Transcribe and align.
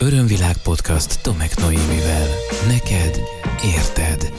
Örömvilág 0.00 0.56
podcast 0.62 1.22
Tomek 1.22 1.56
Noémivel. 1.56 2.26
Neked 2.66 3.20
érted. 3.64 4.32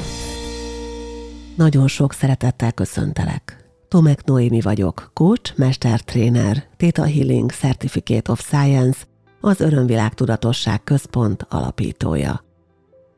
Nagyon 1.55 1.87
sok 1.87 2.13
szeretettel 2.13 2.71
köszöntelek. 2.71 3.69
Tomek 3.87 4.23
Noémi 4.25 4.61
vagyok, 4.61 5.11
coach, 5.13 5.57
mestertréner, 5.57 6.63
Theta 6.77 7.05
Healing 7.05 7.51
Certificate 7.51 8.31
of 8.31 8.41
Science, 8.41 8.99
az 9.41 9.59
Örömvilág 9.59 10.13
Tudatosság 10.13 10.83
Központ 10.83 11.45
alapítója. 11.49 12.43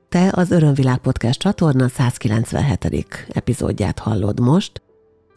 Te 0.10 0.30
az 0.32 0.52
Örömvilág 0.52 0.98
Podcast 0.98 1.40
csatorna 1.40 1.88
197. 1.88 3.26
epizódját 3.30 4.00
hallod 4.00 4.40
most, 4.40 4.82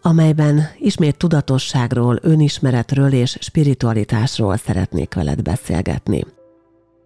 amelyben 0.02 0.68
ismét 0.78 1.16
tudatosságról, 1.16 2.18
önismeretről 2.22 3.12
és 3.12 3.36
spiritualitásról 3.40 4.56
szeretnék 4.56 5.14
veled 5.14 5.42
beszélgetni. 5.42 6.24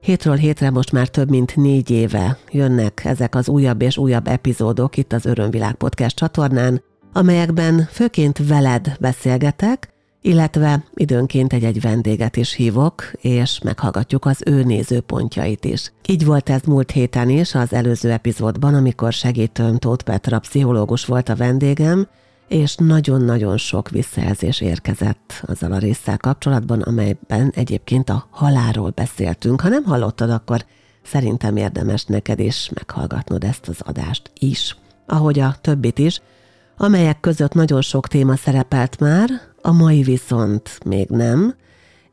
Hétről 0.09 0.37
hétre 0.37 0.71
most 0.71 0.93
már 0.93 1.09
több 1.09 1.31
mint 1.31 1.57
négy 1.57 1.91
éve 1.91 2.39
jönnek 2.51 3.05
ezek 3.05 3.35
az 3.35 3.49
újabb 3.49 3.83
és 3.83 3.97
újabb 3.97 4.27
epizódok 4.27 4.97
itt 4.97 5.13
az 5.13 5.27
Örömvilág 5.27 5.75
Podcast 5.75 6.17
csatornán, 6.17 6.83
amelyekben 7.13 7.89
főként 7.91 8.39
veled 8.47 8.97
beszélgetek, 9.01 9.89
illetve 10.23 10.85
időnként 10.95 11.53
egy-egy 11.53 11.81
vendéget 11.81 12.37
is 12.37 12.53
hívok, 12.53 13.11
és 13.21 13.61
meghallgatjuk 13.65 14.25
az 14.25 14.43
ő 14.47 14.63
nézőpontjait 14.63 15.65
is. 15.65 15.93
Így 16.07 16.25
volt 16.25 16.51
ez 16.51 16.63
múlt 16.63 16.91
héten 16.91 17.29
is, 17.29 17.55
az 17.55 17.73
előző 17.73 18.11
epizódban, 18.11 18.75
amikor 18.75 19.13
segítőm 19.13 19.77
Tóth 19.77 20.05
Petra 20.05 20.39
pszichológus 20.39 21.05
volt 21.05 21.29
a 21.29 21.37
vendégem, 21.37 22.09
és 22.49 22.75
nagyon-nagyon 22.75 23.57
sok 23.57 23.91
visszajelzés 23.91 24.61
érkezett 24.61 25.43
azzal 25.47 25.73
a 25.73 25.79
résszel 25.79 26.17
kapcsolatban, 26.17 26.81
amelyben 26.81 27.53
egyébként 27.55 28.11
a 28.11 28.27
haláról 28.31 28.91
beszéltünk. 28.91 29.61
Ha 29.61 29.69
nem 29.69 29.85
hallottad, 29.85 30.31
akkor 30.31 30.65
szerintem 31.03 31.57
érdemes 31.57 32.05
neked 32.05 32.39
is 32.39 32.71
meghallgatnod 32.75 33.45
ezt 33.45 33.69
az 33.69 33.81
adást 33.81 34.31
is, 34.39 34.77
ahogy 35.07 35.39
a 35.39 35.57
többit 35.61 35.99
is, 35.99 36.21
amelyek 36.77 37.21
között 37.21 37.53
nagyon 37.53 37.81
sok 37.81 38.09
téma 38.09 38.37
szerepelt 38.37 38.99
már, 39.01 39.29
a 39.63 39.73
mai 39.73 40.03
viszont 40.03 40.81
még 40.85 41.09
nem, 41.09 41.55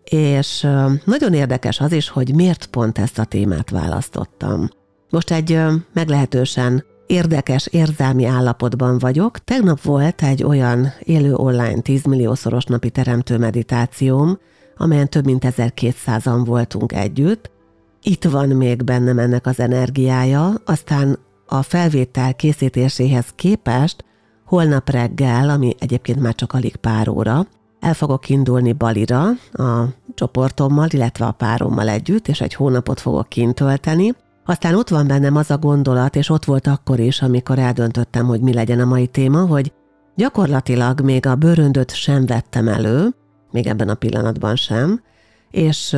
és 0.03 0.67
nagyon 1.03 1.33
érdekes 1.33 1.79
az 1.79 1.91
is, 1.91 2.09
hogy 2.09 2.35
miért 2.35 2.65
pont 2.65 2.97
ezt 2.97 3.19
a 3.19 3.25
témát 3.25 3.69
választottam. 3.69 4.69
Most 5.09 5.31
egy 5.31 5.59
meglehetősen 5.93 6.85
érdekes 7.07 7.67
érzelmi 7.67 8.25
állapotban 8.25 8.97
vagyok. 8.99 9.39
Tegnap 9.39 9.81
volt 9.81 10.21
egy 10.23 10.43
olyan 10.43 10.93
élő 10.99 11.33
online 11.33 11.79
10 11.79 12.03
milliószoros 12.03 12.63
napi 12.63 12.89
teremtő 12.89 13.37
meditációm, 13.37 14.37
amelyen 14.77 15.09
több 15.09 15.25
mint 15.25 15.45
1200-an 15.47 16.41
voltunk 16.45 16.93
együtt. 16.93 17.51
Itt 18.01 18.23
van 18.23 18.47
még 18.47 18.83
bennem 18.83 19.19
ennek 19.19 19.45
az 19.45 19.59
energiája, 19.59 20.53
aztán 20.65 21.19
a 21.47 21.61
felvétel 21.61 22.35
készítéséhez 22.35 23.25
képest 23.35 24.03
holnap 24.45 24.89
reggel, 24.89 25.49
ami 25.49 25.75
egyébként 25.79 26.19
már 26.19 26.35
csak 26.35 26.53
alig 26.53 26.75
pár 26.75 27.09
óra, 27.09 27.47
el 27.79 27.93
fogok 27.93 28.29
indulni 28.29 28.73
Balira 28.73 29.23
a 29.51 29.85
csoportommal, 30.13 30.87
illetve 30.89 31.25
a 31.25 31.31
párommal 31.31 31.89
együtt, 31.89 32.27
és 32.27 32.41
egy 32.41 32.53
hónapot 32.53 32.99
fogok 32.99 33.29
kint 33.29 33.55
tölteni, 33.55 34.13
aztán 34.45 34.75
ott 34.75 34.89
van 34.89 35.07
bennem 35.07 35.35
az 35.35 35.51
a 35.51 35.57
gondolat, 35.57 36.15
és 36.15 36.29
ott 36.29 36.45
volt 36.45 36.67
akkor 36.67 36.99
is, 36.99 37.21
amikor 37.21 37.59
eldöntöttem, 37.59 38.25
hogy 38.25 38.41
mi 38.41 38.53
legyen 38.53 38.79
a 38.79 38.85
mai 38.85 39.07
téma, 39.07 39.45
hogy 39.45 39.73
gyakorlatilag 40.15 41.01
még 41.01 41.25
a 41.25 41.35
bőröndöt 41.35 41.93
sem 41.93 42.25
vettem 42.25 42.67
elő, 42.67 43.09
még 43.51 43.67
ebben 43.67 43.89
a 43.89 43.93
pillanatban 43.93 44.55
sem, 44.55 45.01
és 45.51 45.97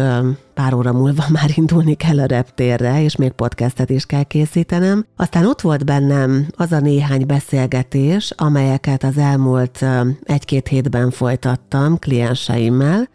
pár 0.54 0.74
óra 0.74 0.94
múlva 0.94 1.24
már 1.42 1.50
indulni 1.56 1.94
kell 1.94 2.20
a 2.20 2.26
reptérre, 2.26 3.04
és 3.04 3.16
még 3.16 3.32
podcastet 3.32 3.90
is 3.90 4.06
kell 4.06 4.24
készítenem. 4.24 5.06
Aztán 5.16 5.46
ott 5.46 5.62
volt 5.62 5.86
bennem 5.86 6.48
az 6.56 6.72
a 6.72 6.80
néhány 6.80 7.26
beszélgetés, 7.26 8.34
amelyeket 8.36 9.04
az 9.04 9.18
elmúlt 9.18 9.86
egy-két 10.24 10.68
hétben 10.68 11.12
folytattam 11.12 12.00
klienseimmel, 12.00 13.10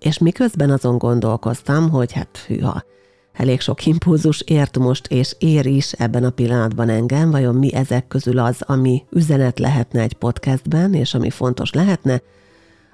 és 0.00 0.18
miközben 0.18 0.70
azon 0.70 0.98
gondolkoztam, 0.98 1.90
hogy 1.90 2.12
hát 2.12 2.38
hűha, 2.46 2.82
elég 3.40 3.60
sok 3.60 3.86
impulzus 3.86 4.40
ért 4.40 4.78
most, 4.78 5.06
és 5.06 5.34
ér 5.38 5.66
is 5.66 5.92
ebben 5.92 6.24
a 6.24 6.30
pillanatban 6.30 6.88
engem, 6.88 7.30
vajon 7.30 7.54
mi 7.54 7.74
ezek 7.74 8.08
közül 8.08 8.38
az, 8.38 8.56
ami 8.60 9.02
üzenet 9.10 9.58
lehetne 9.58 10.00
egy 10.00 10.12
podcastben, 10.12 10.94
és 10.94 11.14
ami 11.14 11.30
fontos 11.30 11.72
lehetne, 11.72 12.22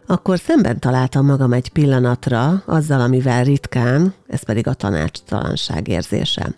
akkor 0.07 0.39
szemben 0.39 0.81
találtam 0.81 1.27
magam 1.27 1.53
egy 1.53 1.69
pillanatra 1.69 2.63
azzal, 2.67 3.01
amivel 3.01 3.45
ritkán, 3.45 4.15
ez 4.27 4.43
pedig 4.43 4.67
a 4.67 4.75
tanácstalanság 4.75 5.89
érzése. 5.89 6.55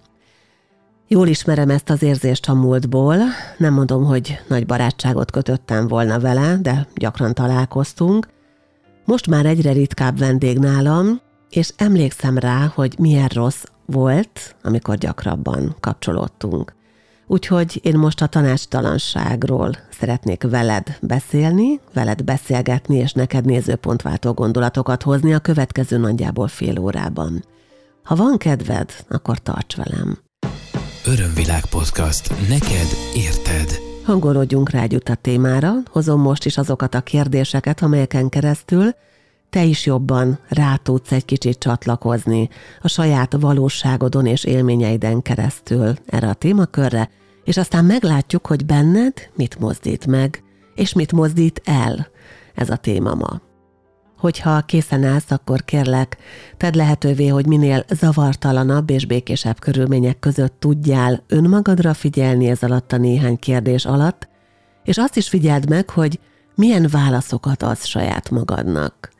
Jól 1.06 1.26
ismerem 1.26 1.70
ezt 1.70 1.90
az 1.90 2.02
érzést 2.02 2.48
a 2.48 2.54
múltból, 2.54 3.16
nem 3.58 3.74
mondom, 3.74 4.04
hogy 4.04 4.38
nagy 4.48 4.66
barátságot 4.66 5.30
kötöttem 5.30 5.88
volna 5.88 6.18
vele, 6.20 6.56
de 6.56 6.88
gyakran 6.94 7.34
találkoztunk. 7.34 8.28
Most 9.04 9.26
már 9.26 9.46
egyre 9.46 9.72
ritkább 9.72 10.18
vendég 10.18 10.58
nálam, 10.58 11.20
és 11.50 11.72
emlékszem 11.76 12.38
rá, 12.38 12.72
hogy 12.74 12.94
milyen 12.98 13.28
rossz 13.34 13.62
volt, 13.92 14.56
amikor 14.62 14.96
gyakrabban 14.96 15.76
kapcsolódtunk. 15.80 16.74
Úgyhogy 17.26 17.80
én 17.82 17.98
most 17.98 18.22
a 18.22 18.26
tanácstalanságról 18.26 19.70
szeretnék 19.90 20.42
veled 20.42 20.98
beszélni, 21.00 21.80
veled 21.92 22.22
beszélgetni, 22.22 22.96
és 22.96 23.12
neked 23.12 23.44
nézőpontváltó 23.44 24.32
gondolatokat 24.32 25.02
hozni 25.02 25.34
a 25.34 25.38
következő 25.38 25.96
nagyjából 25.96 26.48
fél 26.48 26.78
órában. 26.78 27.44
Ha 28.02 28.14
van 28.14 28.36
kedved, 28.36 29.04
akkor 29.08 29.38
tarts 29.38 29.76
velem. 29.76 30.18
Örömvilág 31.06 31.66
podcast. 31.66 32.48
Neked 32.48 32.88
érted. 33.14 33.78
Hangolódjunk 34.04 34.70
rá 34.70 34.84
a 35.04 35.14
témára, 35.14 35.72
hozom 35.90 36.20
most 36.20 36.44
is 36.44 36.58
azokat 36.58 36.94
a 36.94 37.00
kérdéseket, 37.00 37.82
amelyeken 37.82 38.28
keresztül 38.28 38.94
te 39.50 39.64
is 39.64 39.86
jobban 39.86 40.38
rá 40.48 40.76
tudsz 40.76 41.12
egy 41.12 41.24
kicsit 41.24 41.58
csatlakozni 41.58 42.48
a 42.80 42.88
saját 42.88 43.36
valóságodon 43.40 44.26
és 44.26 44.44
élményeiden 44.44 45.22
keresztül 45.22 45.94
erre 46.06 46.28
a 46.28 46.34
témakörre, 46.34 47.10
és 47.44 47.56
aztán 47.56 47.84
meglátjuk, 47.84 48.46
hogy 48.46 48.66
benned 48.66 49.30
mit 49.34 49.58
mozdít 49.58 50.06
meg, 50.06 50.42
és 50.74 50.92
mit 50.92 51.12
mozdít 51.12 51.60
el 51.64 52.08
ez 52.54 52.70
a 52.70 52.76
téma 52.76 53.14
ma. 53.14 53.40
Hogyha 54.18 54.60
készen 54.60 55.04
állsz, 55.04 55.30
akkor 55.30 55.64
kérlek, 55.64 56.16
tedd 56.56 56.76
lehetővé, 56.76 57.26
hogy 57.26 57.46
minél 57.46 57.84
zavartalanabb 57.88 58.90
és 58.90 59.06
békésebb 59.06 59.58
körülmények 59.58 60.18
között 60.18 60.54
tudjál 60.58 61.22
önmagadra 61.26 61.94
figyelni 61.94 62.48
ez 62.48 62.62
alatt 62.62 62.92
a 62.92 62.96
néhány 62.96 63.38
kérdés 63.38 63.84
alatt, 63.84 64.28
és 64.84 64.98
azt 64.98 65.16
is 65.16 65.28
figyeld 65.28 65.68
meg, 65.68 65.90
hogy 65.90 66.20
milyen 66.54 66.88
válaszokat 66.90 67.62
adsz 67.62 67.84
saját 67.84 68.30
magadnak. 68.30 69.16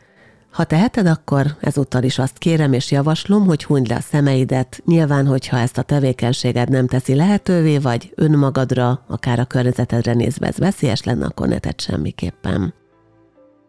Ha 0.59 0.65
teheted, 0.65 1.07
akkor 1.07 1.57
ezúttal 1.61 2.03
is 2.03 2.19
azt 2.19 2.39
kérem 2.39 2.73
és 2.73 2.91
javaslom, 2.91 3.47
hogy 3.47 3.65
hunyd 3.65 3.89
le 3.89 3.95
a 3.95 4.01
szemeidet. 4.01 4.83
Nyilván, 4.87 5.27
hogyha 5.27 5.59
ezt 5.59 5.79
a 5.79 5.83
tevékenységed 5.83 6.69
nem 6.69 6.87
teszi 6.87 7.15
lehetővé, 7.15 7.79
vagy 7.79 8.13
önmagadra, 8.15 9.05
akár 9.09 9.39
a 9.39 9.45
környezetedre 9.45 10.15
nézve 10.15 10.47
ez 10.47 10.57
veszélyes 10.57 11.03
lenne, 11.03 11.25
akkor 11.27 11.49
ne 11.49 11.59
tedd 11.59 11.75
semmiképpen. 11.77 12.75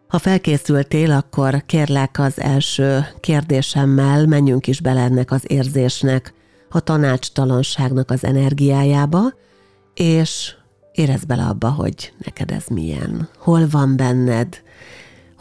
Ha 0.07 0.19
felkészültél, 0.19 1.11
akkor 1.11 1.63
kérlek 1.65 2.19
az 2.19 2.39
első 2.39 3.05
kérdésemmel 3.19 4.25
menjünk 4.25 4.67
is 4.67 4.81
bele 4.81 5.01
ennek 5.01 5.31
az 5.31 5.43
érzésnek, 5.47 6.33
a 6.69 6.79
tanácstalanságnak 6.79 8.11
az 8.11 8.23
energiájába, 8.23 9.33
és 9.93 10.55
érezd 10.91 11.25
bele 11.25 11.43
abba, 11.43 11.69
hogy 11.69 12.13
neked 12.17 12.51
ez 12.51 12.65
milyen, 12.67 13.29
hol 13.37 13.67
van 13.71 13.95
benned, 13.95 14.61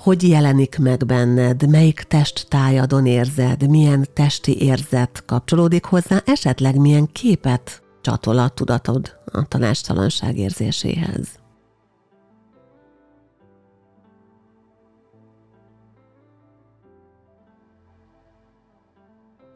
hogy 0.08 0.28
jelenik 0.28 0.78
meg 0.78 1.06
benned, 1.06 1.68
melyik 1.68 2.02
testtájadon 2.02 3.06
érzed, 3.06 3.68
milyen 3.68 4.06
testi 4.12 4.60
érzet 4.62 5.24
kapcsolódik 5.26 5.84
hozzá, 5.84 6.22
esetleg 6.24 6.76
milyen 6.76 7.06
képet 7.12 7.82
csatol 8.00 8.38
a 8.38 8.48
tudatod 8.48 9.16
a 9.32 9.48
tanástalanság 9.48 10.38
érzéséhez. 10.38 11.28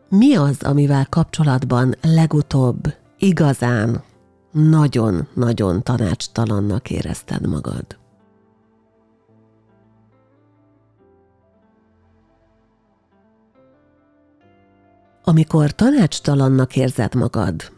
Mi 0.09 0.35
az, 0.35 0.63
amivel 0.63 1.07
kapcsolatban 1.09 1.95
legutóbb 2.03 2.95
igazán 3.19 4.03
nagyon-nagyon 4.51 5.83
tanácstalannak 5.83 6.91
érezted 6.91 7.47
magad? 7.47 8.02
Amikor 15.25 15.71
tanácstalannak 15.71 16.77
érzed 16.77 17.15
magad, 17.15 17.73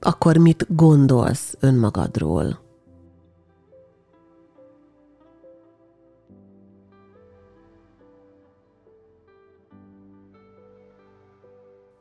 akkor 0.00 0.36
mit 0.36 0.66
gondolsz 0.68 1.56
önmagadról? 1.60 2.60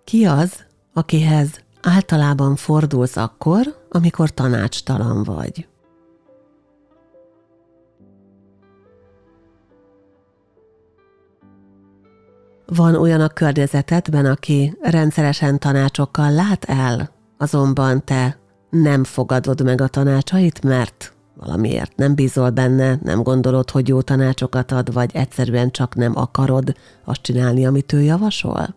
Ki 0.03 0.25
az, 0.25 0.65
akihez 0.93 1.63
általában 1.81 2.55
fordulsz 2.55 3.17
akkor, 3.17 3.85
amikor 3.89 4.29
tanácstalan 4.29 5.23
vagy? 5.23 5.67
Van 12.75 12.95
olyan 12.95 13.21
a 13.21 13.27
környezetedben, 13.27 14.25
aki 14.25 14.77
rendszeresen 14.81 15.59
tanácsokkal 15.59 16.31
lát 16.31 16.65
el, 16.65 17.09
azonban 17.37 18.05
te 18.05 18.37
nem 18.69 19.03
fogadod 19.03 19.63
meg 19.63 19.81
a 19.81 19.87
tanácsait, 19.87 20.63
mert 20.63 21.13
valamiért 21.35 21.95
nem 21.95 22.15
bízol 22.15 22.49
benne, 22.49 22.99
nem 23.03 23.23
gondolod, 23.23 23.69
hogy 23.69 23.87
jó 23.87 24.01
tanácsokat 24.01 24.71
ad, 24.71 24.93
vagy 24.93 25.09
egyszerűen 25.13 25.71
csak 25.71 25.95
nem 25.95 26.17
akarod 26.17 26.75
azt 27.05 27.21
csinálni, 27.21 27.65
amit 27.65 27.93
ő 27.93 28.01
javasol? 28.01 28.75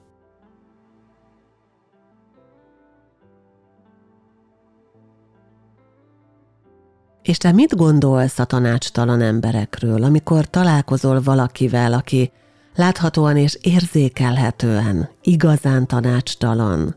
És 7.22 7.36
te 7.36 7.52
mit 7.52 7.76
gondolsz 7.76 8.38
a 8.38 8.44
tanácstalan 8.44 9.20
emberekről, 9.20 10.02
amikor 10.02 10.50
találkozol 10.50 11.20
valakivel, 11.20 11.92
aki 11.92 12.32
láthatóan 12.74 13.36
és 13.36 13.58
érzékelhetően 13.62 15.08
igazán 15.22 15.86
tanácstalan, 15.86 16.96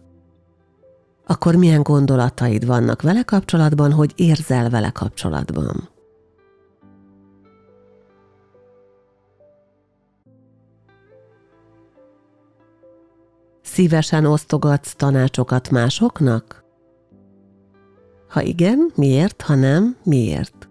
akkor 1.25 1.55
milyen 1.55 1.81
gondolataid 1.81 2.65
vannak 2.65 3.01
vele 3.01 3.23
kapcsolatban, 3.23 3.91
hogy 3.91 4.13
érzel 4.15 4.69
vele 4.69 4.89
kapcsolatban? 4.89 5.89
Szívesen 13.61 14.25
osztogatsz 14.25 14.93
tanácsokat 14.95 15.69
másoknak? 15.69 16.63
Ha 18.29 18.41
igen, 18.41 18.91
miért, 18.95 19.41
ha 19.41 19.55
nem, 19.55 19.97
miért? 20.03 20.69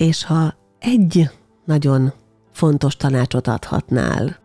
És 0.00 0.24
ha 0.24 0.54
egy 0.78 1.30
nagyon 1.64 2.12
fontos 2.50 2.96
tanácsot 2.96 3.46
adhatnál 3.46 4.38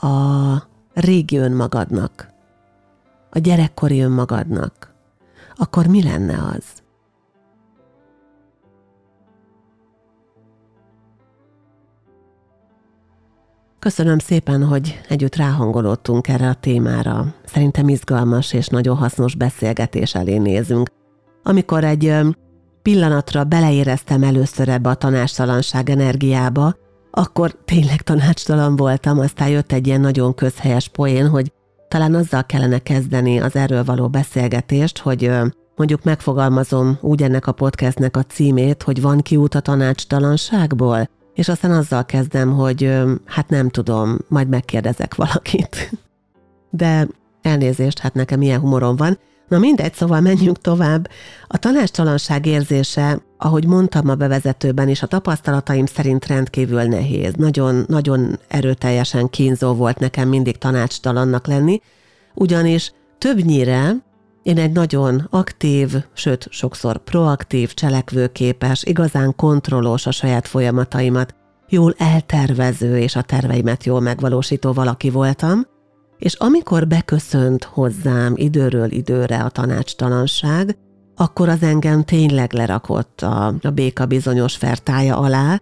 a 0.00 0.62
régi 0.94 1.36
önmagadnak, 1.36 2.28
a 3.30 3.38
gyerekkori 3.38 4.00
önmagadnak, 4.00 4.94
akkor 5.56 5.86
mi 5.86 6.02
lenne 6.02 6.38
az? 6.56 6.64
Köszönöm 13.78 14.18
szépen, 14.18 14.64
hogy 14.64 15.00
együtt 15.08 15.36
ráhangolódtunk 15.36 16.28
erre 16.28 16.48
a 16.48 16.54
témára. 16.54 17.34
Szerintem 17.44 17.88
izgalmas 17.88 18.52
és 18.52 18.66
nagyon 18.66 18.96
hasznos 18.96 19.34
beszélgetés 19.34 20.14
elé 20.14 20.38
nézünk. 20.38 20.90
Amikor 21.42 21.84
egy 21.84 22.14
pillanatra 22.88 23.44
beleéreztem 23.44 24.22
először 24.22 24.68
ebbe 24.68 24.88
a 24.88 24.94
tanácstalanság 24.94 25.90
energiába, 25.90 26.74
akkor 27.10 27.54
tényleg 27.64 28.02
tanácstalan 28.02 28.76
voltam, 28.76 29.18
aztán 29.18 29.48
jött 29.48 29.72
egy 29.72 29.86
ilyen 29.86 30.00
nagyon 30.00 30.34
közhelyes 30.34 30.88
poén, 30.88 31.28
hogy 31.28 31.52
talán 31.88 32.14
azzal 32.14 32.44
kellene 32.44 32.78
kezdeni 32.78 33.40
az 33.40 33.56
erről 33.56 33.84
való 33.84 34.08
beszélgetést, 34.08 34.98
hogy 34.98 35.30
mondjuk 35.76 36.02
megfogalmazom 36.02 36.98
úgy 37.00 37.22
ennek 37.22 37.46
a 37.46 37.52
podcastnek 37.52 38.16
a 38.16 38.22
címét, 38.22 38.82
hogy 38.82 39.00
van 39.00 39.20
kiút 39.20 39.54
a 39.54 39.60
tanácstalanságból, 39.60 41.08
és 41.34 41.48
aztán 41.48 41.70
azzal 41.70 42.04
kezdem, 42.04 42.52
hogy 42.52 42.92
hát 43.24 43.48
nem 43.48 43.68
tudom, 43.68 44.18
majd 44.28 44.48
megkérdezek 44.48 45.14
valakit. 45.14 45.90
De 46.70 47.08
elnézést, 47.42 47.98
hát 47.98 48.14
nekem 48.14 48.42
ilyen 48.42 48.60
humorom 48.60 48.96
van. 48.96 49.18
Na 49.48 49.58
mindegy, 49.58 49.94
szóval 49.94 50.20
menjünk 50.20 50.60
tovább. 50.60 51.10
A 51.46 51.58
tanácstalanság 51.58 52.46
érzése, 52.46 53.18
ahogy 53.38 53.66
mondtam 53.66 54.08
a 54.08 54.14
bevezetőben 54.14 54.88
is, 54.88 55.02
a 55.02 55.06
tapasztalataim 55.06 55.86
szerint 55.86 56.26
rendkívül 56.26 56.82
nehéz. 56.82 57.32
Nagyon, 57.32 57.84
nagyon 57.88 58.38
erőteljesen 58.48 59.30
kínzó 59.30 59.74
volt 59.74 59.98
nekem 59.98 60.28
mindig 60.28 60.56
tanácstalannak 60.58 61.46
lenni, 61.46 61.80
ugyanis 62.34 62.92
többnyire 63.18 63.94
én 64.42 64.58
egy 64.58 64.72
nagyon 64.72 65.26
aktív, 65.30 65.94
sőt, 66.12 66.46
sokszor 66.50 66.98
proaktív, 66.98 67.74
cselekvőképes, 67.74 68.82
igazán 68.82 69.36
kontrollos 69.36 70.06
a 70.06 70.10
saját 70.10 70.48
folyamataimat, 70.48 71.34
jól 71.68 71.94
eltervező 71.98 72.98
és 72.98 73.16
a 73.16 73.22
terveimet 73.22 73.84
jól 73.84 74.00
megvalósító 74.00 74.72
valaki 74.72 75.10
voltam, 75.10 75.66
és 76.18 76.34
amikor 76.34 76.86
beköszönt 76.86 77.64
hozzám 77.64 78.32
időről 78.36 78.90
időre 78.90 79.38
a 79.38 79.48
tanácstalanság, 79.48 80.76
akkor 81.16 81.48
az 81.48 81.62
engem 81.62 82.04
tényleg 82.04 82.52
lerakott 82.52 83.20
a, 83.20 83.54
a 83.62 83.70
béka 83.70 84.06
bizonyos 84.06 84.56
fertája 84.56 85.16
alá, 85.16 85.60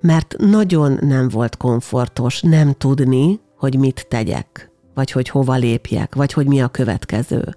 mert 0.00 0.34
nagyon 0.38 0.98
nem 1.00 1.28
volt 1.28 1.56
komfortos 1.56 2.40
nem 2.40 2.72
tudni, 2.72 3.40
hogy 3.56 3.78
mit 3.78 4.06
tegyek, 4.08 4.70
vagy 4.94 5.10
hogy 5.10 5.28
hova 5.28 5.54
lépjek, 5.54 6.14
vagy 6.14 6.32
hogy 6.32 6.46
mi 6.46 6.60
a 6.60 6.68
következő. 6.68 7.56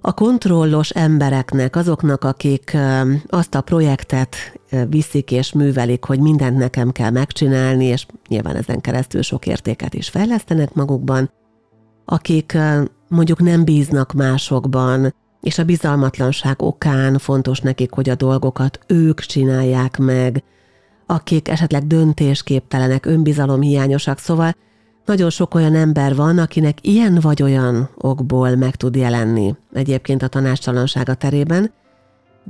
A 0.00 0.12
kontrollos 0.12 0.90
embereknek, 0.90 1.76
azoknak, 1.76 2.24
akik 2.24 2.76
azt 3.28 3.54
a 3.54 3.60
projektet 3.60 4.36
viszik 4.88 5.30
és 5.30 5.52
művelik, 5.52 6.04
hogy 6.04 6.18
mindent 6.18 6.56
nekem 6.56 6.92
kell 6.92 7.10
megcsinálni, 7.10 7.84
és 7.84 8.06
nyilván 8.28 8.56
ezen 8.56 8.80
keresztül 8.80 9.22
sok 9.22 9.46
értéket 9.46 9.94
is 9.94 10.08
fejlesztenek 10.08 10.74
magukban, 10.74 11.30
akik 12.04 12.58
mondjuk 13.08 13.40
nem 13.40 13.64
bíznak 13.64 14.12
másokban, 14.12 15.14
és 15.40 15.58
a 15.58 15.64
bizalmatlanság 15.64 16.62
okán 16.62 17.18
fontos 17.18 17.60
nekik, 17.60 17.92
hogy 17.92 18.08
a 18.08 18.14
dolgokat 18.14 18.78
ők 18.86 19.20
csinálják 19.20 19.98
meg, 19.98 20.42
akik 21.06 21.48
esetleg 21.48 21.86
döntésképtelenek, 21.86 23.06
önbizalomhiányosak, 23.06 24.18
szóval 24.18 24.54
nagyon 25.04 25.30
sok 25.30 25.54
olyan 25.54 25.74
ember 25.74 26.14
van, 26.14 26.38
akinek 26.38 26.78
ilyen 26.80 27.18
vagy 27.20 27.42
olyan 27.42 27.88
okból 27.96 28.54
meg 28.54 28.76
tud 28.76 28.96
jelenni 28.96 29.56
egyébként 29.72 30.22
a 30.22 30.28
tanástalansága 30.28 31.14
terében, 31.14 31.72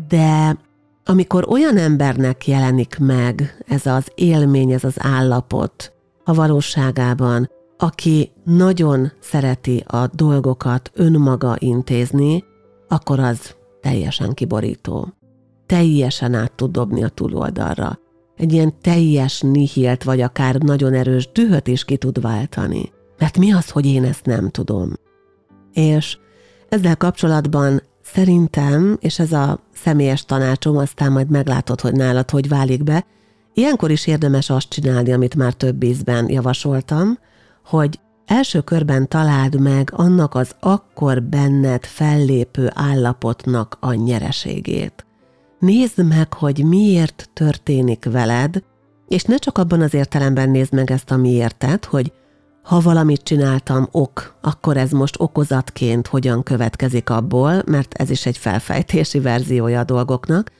de 0.09 0.57
amikor 1.05 1.49
olyan 1.49 1.77
embernek 1.77 2.47
jelenik 2.47 2.99
meg 2.99 3.65
ez 3.69 3.87
az 3.87 4.11
élmény, 4.15 4.71
ez 4.71 4.85
az 4.85 4.95
állapot 4.99 5.93
a 6.25 6.35
valóságában, 6.35 7.51
aki 7.79 8.33
nagyon 8.45 9.13
szereti 9.21 9.85
a 9.87 10.07
dolgokat 10.07 10.91
önmaga 10.95 11.57
intézni, 11.59 12.45
akkor 12.89 13.19
az 13.19 13.55
teljesen 13.81 14.35
kiborító. 14.35 15.13
Teljesen 15.67 16.35
át 16.35 16.53
tud 16.53 16.71
dobni 16.71 17.05
a 17.05 17.09
túloldalra. 17.09 17.99
Egy 18.37 18.53
ilyen 18.53 18.81
teljes 18.81 19.41
nihilt, 19.41 20.03
vagy 20.03 20.21
akár 20.21 20.55
nagyon 20.55 20.93
erős 20.93 21.29
dühöt 21.33 21.67
is 21.67 21.85
ki 21.85 21.97
tud 21.97 22.21
váltani. 22.21 22.93
Mert 23.19 23.39
mi 23.39 23.53
az, 23.53 23.71
hogy 23.71 23.87
én 23.87 24.05
ezt 24.05 24.25
nem 24.25 24.51
tudom? 24.51 24.93
És 25.73 26.19
ezzel 26.69 26.97
kapcsolatban 26.97 27.83
szerintem, 28.03 28.97
és 29.01 29.19
ez 29.19 29.33
a 29.33 29.61
személyes 29.75 30.25
tanácsom, 30.25 30.77
aztán 30.77 31.13
majd 31.13 31.31
meglátod, 31.31 31.81
hogy 31.81 31.93
nálad 31.93 32.31
hogy 32.31 32.49
válik 32.49 32.83
be, 32.83 33.07
ilyenkor 33.55 33.91
is 33.91 34.07
érdemes 34.07 34.51
azt 34.51 34.69
csinálni, 34.69 35.13
amit 35.13 35.35
már 35.35 35.53
több 35.53 35.83
ízben 35.83 36.31
javasoltam, 36.31 37.19
hogy 37.65 37.99
első 38.27 38.61
körben 38.61 39.09
találd 39.09 39.61
meg 39.61 39.91
annak 39.93 40.35
az 40.35 40.55
akkor 40.61 41.23
benned 41.23 41.85
fellépő 41.85 42.71
állapotnak 42.75 43.77
a 43.81 43.93
nyereségét. 43.93 45.07
Nézd 45.59 46.07
meg, 46.07 46.33
hogy 46.33 46.65
miért 46.65 47.31
történik 47.33 48.05
veled, 48.11 48.63
és 49.09 49.23
ne 49.23 49.37
csak 49.37 49.59
abban 49.59 49.81
az 49.81 49.95
értelemben 49.95 50.51
nézd 50.51 50.73
meg 50.73 50.91
ezt 50.91 51.11
a 51.11 51.17
miértet, 51.17 51.85
hogy 51.85 52.13
ha 52.63 52.81
valamit 52.81 53.23
csináltam 53.23 53.89
ok, 53.91 54.37
akkor 54.43 54.77
ez 54.77 54.91
most 54.91 55.21
okozatként 55.21 56.07
hogyan 56.07 56.43
következik 56.43 57.11
abból, 57.11 57.63
mert 57.67 57.95
ez 57.95 58.11
is 58.11 58.27
egy 58.27 58.39
felfejtési 58.39 59.21
verziója 59.21 59.81
a 59.81 59.85
dolgoknak, 59.85 60.51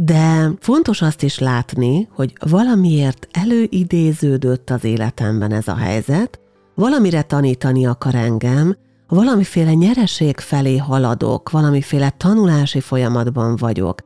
de 0.00 0.50
fontos 0.58 1.02
azt 1.02 1.22
is 1.22 1.38
látni, 1.38 2.08
hogy 2.10 2.32
valamiért 2.40 3.28
előidéződött 3.30 4.70
az 4.70 4.84
életemben 4.84 5.52
ez 5.52 5.68
a 5.68 5.76
helyzet, 5.76 6.40
valamire 6.74 7.22
tanítani 7.22 7.86
akar 7.86 8.14
engem, 8.14 8.76
valamiféle 9.08 9.74
nyereség 9.74 10.38
felé 10.38 10.76
haladok, 10.76 11.50
valamiféle 11.50 12.10
tanulási 12.10 12.80
folyamatban 12.80 13.56
vagyok. 13.56 13.98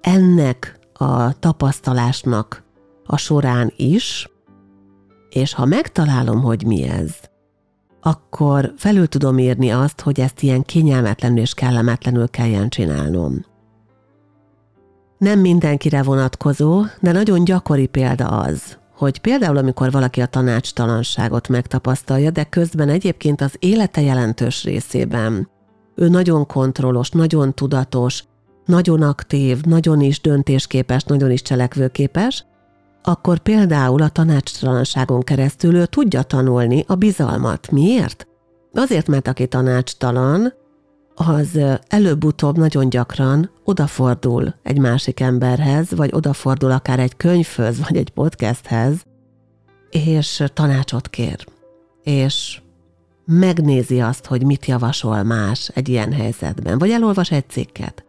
Ennek 0.00 0.78
a 0.92 1.38
tapasztalásnak 1.38 2.64
a 3.04 3.16
során 3.16 3.72
is, 3.76 4.30
és 5.30 5.54
ha 5.54 5.64
megtalálom, 5.64 6.42
hogy 6.42 6.64
mi 6.66 6.82
ez, 6.82 7.12
akkor 8.00 8.72
felül 8.76 9.06
tudom 9.06 9.38
írni 9.38 9.70
azt, 9.70 10.00
hogy 10.00 10.20
ezt 10.20 10.42
ilyen 10.42 10.62
kényelmetlenül 10.62 11.38
és 11.38 11.54
kellemetlenül 11.54 12.28
kelljen 12.28 12.68
csinálnom. 12.68 13.54
Nem 15.18 15.40
mindenkire 15.40 16.02
vonatkozó, 16.02 16.82
de 17.00 17.12
nagyon 17.12 17.44
gyakori 17.44 17.86
példa 17.86 18.26
az, 18.26 18.78
hogy 18.96 19.18
például 19.18 19.56
amikor 19.56 19.90
valaki 19.90 20.20
a 20.20 20.26
tanácstalanságot 20.26 21.48
megtapasztalja, 21.48 22.30
de 22.30 22.44
közben 22.44 22.88
egyébként 22.88 23.40
az 23.40 23.56
élete 23.58 24.00
jelentős 24.00 24.64
részében 24.64 25.48
ő 25.94 26.08
nagyon 26.08 26.46
kontrollos, 26.46 27.10
nagyon 27.10 27.54
tudatos, 27.54 28.24
nagyon 28.66 29.02
aktív, 29.02 29.60
nagyon 29.60 30.00
is 30.00 30.20
döntésképes, 30.20 31.04
nagyon 31.04 31.30
is 31.30 31.42
cselekvőképes, 31.42 32.44
akkor 33.02 33.38
például 33.38 34.02
a 34.02 34.08
tanácstalanságon 34.08 35.22
keresztül 35.22 35.74
ő 35.74 35.86
tudja 35.86 36.22
tanulni 36.22 36.84
a 36.86 36.94
bizalmat. 36.94 37.70
Miért? 37.70 38.26
Azért, 38.72 39.06
mert 39.06 39.28
aki 39.28 39.46
tanácstalan, 39.46 40.52
az 41.18 41.58
előbb-utóbb 41.88 42.58
nagyon 42.58 42.88
gyakran 42.88 43.50
odafordul 43.64 44.54
egy 44.62 44.78
másik 44.78 45.20
emberhez, 45.20 45.90
vagy 45.90 46.10
odafordul 46.12 46.70
akár 46.70 46.98
egy 46.98 47.16
könyvhöz, 47.16 47.78
vagy 47.88 47.96
egy 47.96 48.10
podcasthez, 48.10 49.02
és 49.90 50.44
tanácsot 50.54 51.08
kér. 51.08 51.46
És 52.02 52.60
megnézi 53.24 54.00
azt, 54.00 54.26
hogy 54.26 54.44
mit 54.44 54.66
javasol 54.66 55.22
más 55.22 55.70
egy 55.74 55.88
ilyen 55.88 56.12
helyzetben, 56.12 56.78
vagy 56.78 56.90
elolvas 56.90 57.30
egy 57.30 57.48
cikket. 57.48 58.04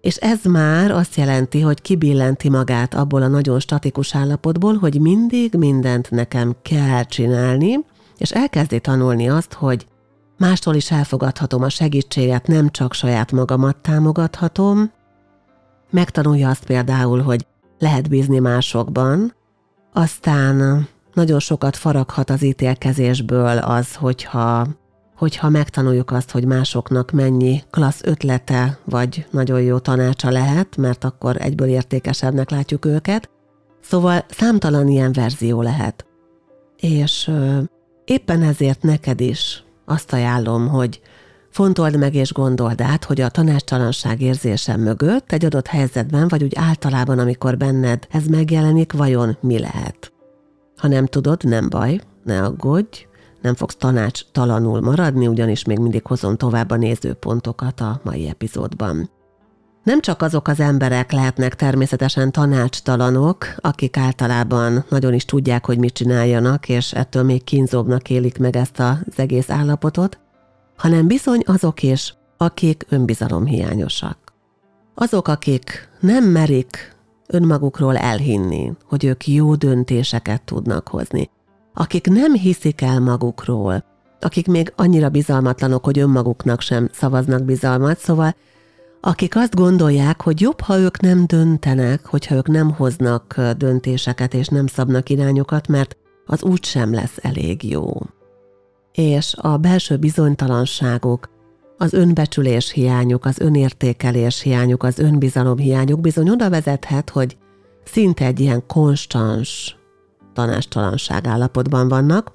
És 0.00 0.16
ez 0.16 0.44
már 0.44 0.90
azt 0.90 1.16
jelenti, 1.16 1.60
hogy 1.60 1.82
kibillenti 1.82 2.50
magát 2.50 2.94
abból 2.94 3.22
a 3.22 3.28
nagyon 3.28 3.60
statikus 3.60 4.14
állapotból, 4.14 4.74
hogy 4.74 5.00
mindig 5.00 5.54
mindent 5.54 6.10
nekem 6.10 6.54
kell 6.62 7.04
csinálni, 7.04 7.78
és 8.18 8.30
elkezdi 8.30 8.80
tanulni 8.80 9.28
azt, 9.28 9.52
hogy 9.52 9.86
mástól 10.42 10.74
is 10.74 10.90
elfogadhatom 10.90 11.62
a 11.62 11.68
segítséget, 11.68 12.46
nem 12.46 12.70
csak 12.70 12.92
saját 12.92 13.32
magamat 13.32 13.76
támogathatom. 13.76 14.92
Megtanulja 15.90 16.48
azt 16.48 16.64
például, 16.64 17.20
hogy 17.20 17.46
lehet 17.78 18.08
bízni 18.08 18.38
másokban, 18.38 19.34
aztán 19.92 20.86
nagyon 21.14 21.38
sokat 21.38 21.76
faraghat 21.76 22.30
az 22.30 22.42
ítélkezésből 22.42 23.58
az, 23.58 23.94
hogyha, 23.94 24.66
hogyha 25.16 25.48
megtanuljuk 25.48 26.10
azt, 26.10 26.30
hogy 26.30 26.44
másoknak 26.44 27.10
mennyi 27.10 27.62
klassz 27.70 28.02
ötlete 28.04 28.78
vagy 28.84 29.26
nagyon 29.30 29.60
jó 29.60 29.78
tanácsa 29.78 30.30
lehet, 30.30 30.76
mert 30.76 31.04
akkor 31.04 31.36
egyből 31.38 31.68
értékesebbnek 31.68 32.50
látjuk 32.50 32.84
őket. 32.84 33.30
Szóval 33.80 34.24
számtalan 34.28 34.88
ilyen 34.88 35.12
verzió 35.12 35.62
lehet. 35.62 36.06
És 36.76 37.30
éppen 38.04 38.42
ezért 38.42 38.82
neked 38.82 39.20
is 39.20 39.64
azt 39.84 40.12
ajánlom, 40.12 40.68
hogy 40.68 41.00
fontold 41.50 41.98
meg 41.98 42.14
és 42.14 42.32
gondold 42.32 42.80
át, 42.80 43.04
hogy 43.04 43.20
a 43.20 43.28
tanástalanság 43.28 44.20
érzése 44.20 44.76
mögött 44.76 45.32
egy 45.32 45.44
adott 45.44 45.66
helyzetben, 45.66 46.28
vagy 46.28 46.42
úgy 46.42 46.56
általában, 46.56 47.18
amikor 47.18 47.56
benned 47.56 48.06
ez 48.10 48.26
megjelenik, 48.26 48.92
vajon 48.92 49.36
mi 49.40 49.58
lehet. 49.58 50.12
Ha 50.76 50.88
nem 50.88 51.06
tudod, 51.06 51.44
nem 51.44 51.68
baj, 51.68 52.00
ne 52.24 52.42
aggódj, 52.42 53.06
nem 53.42 53.54
fogsz 53.54 53.76
tanács 53.76 54.22
talanul 54.32 54.80
maradni, 54.80 55.26
ugyanis 55.26 55.64
még 55.64 55.78
mindig 55.78 56.06
hozom 56.06 56.36
tovább 56.36 56.70
a 56.70 56.76
nézőpontokat 56.76 57.80
a 57.80 58.00
mai 58.04 58.28
epizódban. 58.28 59.10
Nem 59.82 60.00
csak 60.00 60.22
azok 60.22 60.48
az 60.48 60.60
emberek 60.60 61.12
lehetnek 61.12 61.54
természetesen 61.54 62.32
tanácstalanok, 62.32 63.46
akik 63.56 63.96
általában 63.96 64.84
nagyon 64.88 65.14
is 65.14 65.24
tudják, 65.24 65.66
hogy 65.66 65.78
mit 65.78 65.92
csináljanak, 65.92 66.68
és 66.68 66.92
ettől 66.92 67.22
még 67.22 67.44
kínzóbbnak 67.44 68.10
élik 68.10 68.38
meg 68.38 68.56
ezt 68.56 68.80
az 68.80 68.96
egész 69.16 69.50
állapotot, 69.50 70.18
hanem 70.76 71.06
bizony 71.06 71.42
azok 71.46 71.82
is, 71.82 72.14
akik 72.36 72.86
önbizalomhiányosak. 72.88 74.18
Azok, 74.94 75.28
akik 75.28 75.88
nem 76.00 76.24
merik 76.24 76.96
önmagukról 77.26 77.96
elhinni, 77.96 78.72
hogy 78.84 79.04
ők 79.04 79.26
jó 79.26 79.54
döntéseket 79.54 80.42
tudnak 80.42 80.88
hozni, 80.88 81.30
akik 81.74 82.06
nem 82.06 82.32
hiszik 82.32 82.80
el 82.80 83.00
magukról, 83.00 83.84
akik 84.20 84.46
még 84.46 84.72
annyira 84.76 85.08
bizalmatlanok, 85.08 85.84
hogy 85.84 85.98
önmaguknak 85.98 86.60
sem 86.60 86.88
szavaznak 86.92 87.44
bizalmat, 87.44 87.98
szóval 87.98 88.34
akik 89.04 89.36
azt 89.36 89.54
gondolják, 89.54 90.22
hogy 90.22 90.40
jobb, 90.40 90.60
ha 90.60 90.78
ők 90.78 91.00
nem 91.00 91.26
döntenek, 91.26 92.06
hogyha 92.06 92.34
ők 92.34 92.48
nem 92.48 92.70
hoznak 92.70 93.40
döntéseket 93.56 94.34
és 94.34 94.48
nem 94.48 94.66
szabnak 94.66 95.08
irányokat, 95.08 95.68
mert 95.68 95.96
az 96.26 96.42
úgy 96.42 96.64
sem 96.64 96.92
lesz 96.92 97.16
elég 97.20 97.70
jó. 97.70 97.88
És 98.92 99.34
a 99.36 99.56
belső 99.56 99.96
bizonytalanságok, 99.96 101.30
az 101.78 101.92
önbecsülés 101.92 102.70
hiányuk, 102.70 103.24
az 103.24 103.38
önértékelés 103.38 104.40
hiányuk, 104.40 104.82
az 104.82 104.98
önbizalom 104.98 105.56
hiányuk 105.56 106.00
bizony 106.00 106.30
oda 106.30 106.50
vezethet, 106.50 107.10
hogy 107.10 107.36
szinte 107.84 108.24
egy 108.24 108.40
ilyen 108.40 108.66
konstans 108.66 109.76
tanástalanság 110.32 111.26
állapotban 111.26 111.88
vannak, 111.88 112.32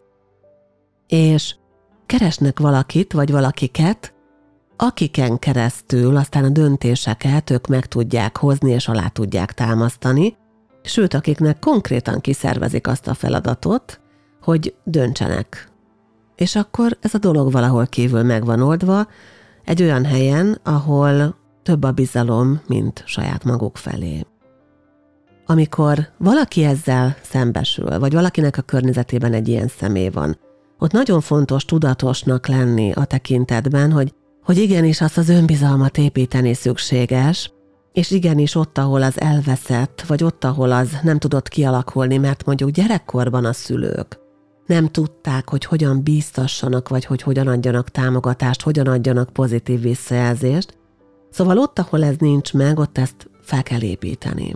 és 1.08 1.56
keresnek 2.06 2.60
valakit 2.60 3.14
vagy 3.14 3.32
valakiket, 3.32 4.14
akiken 4.78 5.40
keresztül 5.40 6.18
aztán 6.18 6.44
a 6.44 6.50
döntéseket 6.50 7.50
ők 7.50 7.68
meg 7.68 7.86
tudják 7.86 8.38
hozni 8.38 8.72
és 8.72 8.88
alá 8.88 9.08
tudják 9.08 9.54
támasztani, 9.54 10.36
sőt, 10.84 11.14
akiknek 11.14 11.60
konkrétan 11.60 12.22
kiszervezik 12.22 12.88
azt 12.88 13.08
a 13.08 13.14
feladatot, 13.14 14.00
hogy 14.42 14.76
döntsenek. 14.84 15.70
És 16.36 16.56
akkor 16.56 16.98
ez 17.02 17.14
a 17.14 17.18
dolog 17.18 17.52
valahol 17.52 17.88
kívül 17.88 18.24
meg 18.24 18.46
van 18.46 18.62
oldva, 18.62 19.08
egy 19.64 19.82
olyan 19.82 20.06
helyen, 20.06 20.60
ahol 20.64 21.36
több 21.64 21.84
a 21.84 21.92
bizalom, 21.92 22.62
mint 22.68 23.04
saját 23.06 23.44
maguk 23.44 23.78
felé. 23.78 24.26
Amikor 25.46 26.08
valaki 26.18 26.64
ezzel 26.64 27.16
szembesül, 27.22 28.00
vagy 28.00 28.14
valakinek 28.14 28.58
a 28.58 28.62
környezetében 28.62 29.34
egy 29.34 29.48
ilyen 29.48 29.68
személy 29.68 30.10
van, 30.10 30.38
ott 30.80 30.92
nagyon 30.92 31.22
fontos 31.22 31.66
tudatosnak 31.66 32.48
lenni 32.48 32.92
a 32.92 33.06
tekintetben, 33.06 33.92
hogy 33.92 34.14
hogy 34.48 34.58
igenis 34.58 35.02
azt 35.02 35.18
az 35.18 35.30
önbizalmat 35.30 35.98
építeni 35.98 36.54
szükséges, 36.54 37.52
és 37.94 38.12
igenis 38.12 38.56
ott, 38.56 38.78
ahol 38.78 39.02
az 39.02 39.22
elveszett, 39.22 40.04
vagy 40.08 40.24
ott, 40.24 40.44
ahol 40.44 40.72
az 40.72 40.90
nem 41.04 41.18
tudott 41.18 41.48
kialakulni, 41.48 42.18
mert 42.18 42.46
mondjuk 42.46 42.70
gyerekkorban 42.70 43.46
a 43.46 43.54
szülők 43.54 44.20
nem 44.66 44.88
tudták, 44.88 45.50
hogy 45.50 45.66
hogyan 45.66 46.04
bíztassanak, 46.04 46.90
vagy 46.90 47.06
hogy 47.06 47.22
hogyan 47.22 47.48
adjanak 47.48 47.90
támogatást, 47.90 48.62
hogyan 48.62 48.88
adjanak 48.88 49.30
pozitív 49.30 49.82
visszajelzést. 49.82 50.78
Szóval 51.30 51.58
ott, 51.58 51.80
ahol 51.80 52.04
ez 52.04 52.16
nincs 52.18 52.54
meg, 52.54 52.80
ott 52.80 52.98
ezt 52.98 53.30
fel 53.42 53.64
kell 53.64 53.82
építeni. 53.82 54.56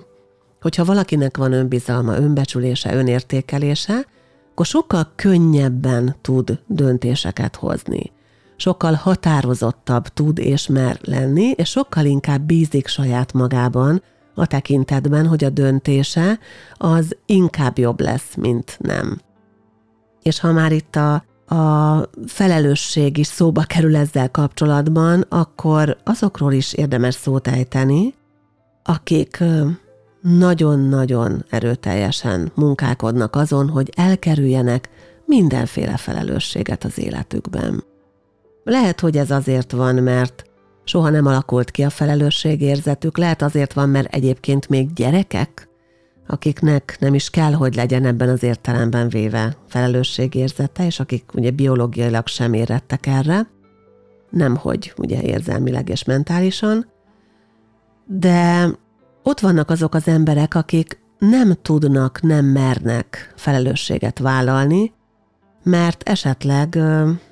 Hogyha 0.62 0.86
valakinek 0.86 1.38
van 1.38 1.54
önbizalma, 1.54 2.18
önbecsülése, 2.18 2.96
önértékelése, 2.96 4.06
akkor 4.52 4.66
sokkal 4.66 5.12
könnyebben 5.16 6.16
tud 6.22 6.60
döntéseket 6.68 7.56
hozni 7.56 8.12
sokkal 8.62 8.94
határozottabb 8.94 10.08
tud 10.08 10.40
és 10.40 10.68
mer 10.68 11.00
lenni, 11.02 11.52
és 11.52 11.70
sokkal 11.70 12.06
inkább 12.06 12.42
bízik 12.42 12.88
saját 12.88 13.34
magában 13.34 14.02
a 14.36 14.46
tekintetben, 14.46 15.28
hogy 15.28 15.44
a 15.44 15.50
döntése 15.50 16.40
az 16.74 17.18
inkább 17.26 17.78
jobb 17.78 18.00
lesz, 18.00 18.36
mint 18.36 18.78
nem. 18.80 19.22
És 20.22 20.40
ha 20.40 20.52
már 20.52 20.72
itt 20.72 20.96
a, 20.96 21.14
a 21.56 22.10
felelősség 22.26 23.18
is 23.18 23.28
szóba 23.28 23.64
kerül 23.64 23.96
ezzel 23.96 24.32
kapcsolatban, 24.32 25.26
akkor 25.30 25.98
azokról 26.04 26.54
is 26.54 26.74
érdemes 26.74 27.16
szót 27.16 27.48
ejteni, 27.48 28.14
akik 28.84 29.44
nagyon-nagyon 30.22 31.46
erőteljesen 31.50 32.52
munkálkodnak 32.56 33.36
azon, 33.36 33.70
hogy 33.70 33.90
elkerüljenek 33.96 34.90
mindenféle 35.26 35.98
felelősséget 35.98 36.84
az 36.84 37.00
életükben. 37.00 37.90
Lehet, 38.64 39.00
hogy 39.00 39.18
ez 39.18 39.32
azért 39.32 39.72
van, 39.72 39.96
mert 39.96 40.44
soha 40.84 41.10
nem 41.10 41.26
alakult 41.26 41.72
ki 41.72 41.84
a 41.84 41.90
felelősségérzetük, 41.90 43.18
lehet 43.18 43.42
azért 43.42 43.74
van, 43.74 43.90
mert 43.90 44.14
egyébként 44.14 44.70
még 44.70 44.94
gyerekek, 44.94 45.70
akiknek 46.28 46.98
nem 47.00 47.14
is 47.14 47.30
kell, 47.30 47.54
hogy 47.54 47.76
legyen 47.76 48.06
ebben 48.06 48.30
az 48.30 48.44
értelemben 48.44 49.10
véve 49.10 49.56
felelősségérzete, 49.68 50.86
és 50.86 51.00
akik 51.00 51.34
ugye 51.34 51.52
biológiailag 51.52 52.28
sem 52.28 52.54
érettek 52.54 53.08
erre, 53.08 53.48
nemhogy 54.30 54.94
ugye 54.98 55.22
érzelmileg 55.22 55.90
és 55.90 56.04
mentálisan, 56.04 56.86
de 58.06 58.70
ott 59.24 59.40
vannak 59.40 59.70
azok 59.70 59.94
az 59.94 60.08
emberek, 60.08 60.56
akik 60.56 61.00
nem 61.20 61.54
tudnak, 61.62 62.22
nem 62.22 62.46
mernek 62.46 63.34
felelősséget 63.36 64.20
vállalni, 64.20 64.94
mert 65.64 66.10
esetleg 66.10 66.80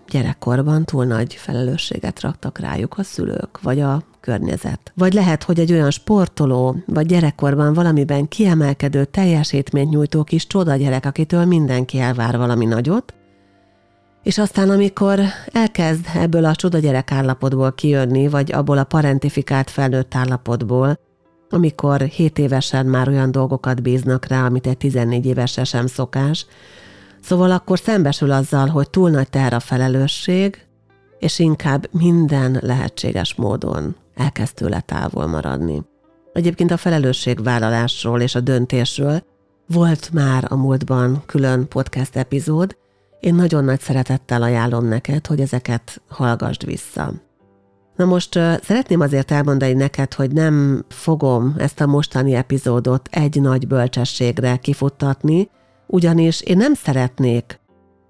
gyerekkorban 0.10 0.86
túl 0.86 1.06
nagy 1.06 1.34
felelősséget 1.34 2.22
raktak 2.22 2.60
rájuk 2.60 2.98
a 2.98 3.04
szülők, 3.04 3.62
vagy 3.62 3.80
a 3.80 4.04
környezet. 4.20 4.92
Vagy 4.96 5.13
lehet, 5.13 5.44
hogy 5.44 5.60
egy 5.60 5.72
olyan 5.72 5.92
sportoló, 5.92 6.75
vagy 6.86 7.06
gyerekkorban 7.06 7.74
valamiben 7.74 8.28
kiemelkedő 8.28 9.06
teljesítményt 9.06 9.89
nyújtó 9.89 10.24
kis 10.24 10.48
csoda 10.48 10.75
gyerek, 10.75 11.06
akitől 11.06 11.46
mindenki 11.46 12.00
elvár 12.00 12.38
valami 12.38 12.66
nagyot, 12.66 13.13
és 14.24 14.38
aztán, 14.38 14.70
amikor 14.70 15.20
elkezd 15.51 16.06
ebből 16.16 16.46
a 16.46 16.56
csoda 16.56 16.78
gyerek 16.78 17.12
állapotból 17.12 17.74
kijönni, 17.74 18.28
vagy 18.28 18.51
abból 18.51 18.78
a 18.78 18.84
parentifikált 18.84 19.70
felnőtt 19.70 20.16
állapotból, 20.16 21.00
amikor 21.50 22.01
7 22.01 22.39
évesen 22.39 22.86
már 22.86 23.08
olyan 23.08 23.32
dolgokat 23.32 23.82
bíznak 23.82 24.25
rá, 24.25 24.46
amit 24.46 24.68
egy 24.68 24.78
14 24.78 25.25
évesre 25.25 25.63
sem 25.63 25.88
szokás. 25.88 26.46
Szóval 27.22 27.52
akkor 27.52 27.80
szembesül 27.80 28.32
azzal, 28.32 28.68
hogy 28.68 28.90
túl 28.90 29.10
nagy 29.10 29.30
teher 29.30 29.54
a 29.54 29.60
felelősség, 29.60 30.66
és 31.20 31.40
inkább 31.40 31.88
minden 31.92 32.58
lehetséges 32.62 33.36
módon 33.36 33.96
elkezd 34.16 34.54
tőle 34.54 34.80
távol 34.80 35.28
maradni. 35.28 35.82
Egyébként 36.34 36.72
a 36.72 36.78
felelősségvállalásról 36.78 38.22
és 38.22 38.36
a 38.36 38.40
döntésről 38.40 39.24
volt 39.68 40.10
már 40.14 40.46
a 40.50 40.56
múltban 40.56 41.24
külön 41.26 41.68
podcast 41.68 42.16
epizód, 42.16 42.78
én 43.20 43.36
nagyon 43.36 43.64
nagy 43.64 43.80
szeretettel 43.80 44.42
ajánlom 44.42 44.86
neked, 44.88 45.28
hogy 45.28 45.40
ezeket 45.40 46.02
hallgassd 46.08 46.66
vissza. 46.66 47.14
Na 47.96 48.06
most 48.06 48.34
szeretném 48.62 49.00
azért 49.00 49.32
elmondani 49.32 49.74
neked, 49.74 50.14
hogy 50.14 50.32
nem 50.32 50.86
fogom 50.90 51.56
ezt 51.58 51.82
a 51.82 51.86
mostani 51.86 52.34
epizódot 52.34 53.08
egy 53.12 53.42
nagy 53.42 53.68
bölcsességre 53.68 54.58
kifuttatni, 54.58 55.50
ugyanis 55.91 56.41
én 56.41 56.58
nem 56.58 56.74
szeretnék 56.74 57.60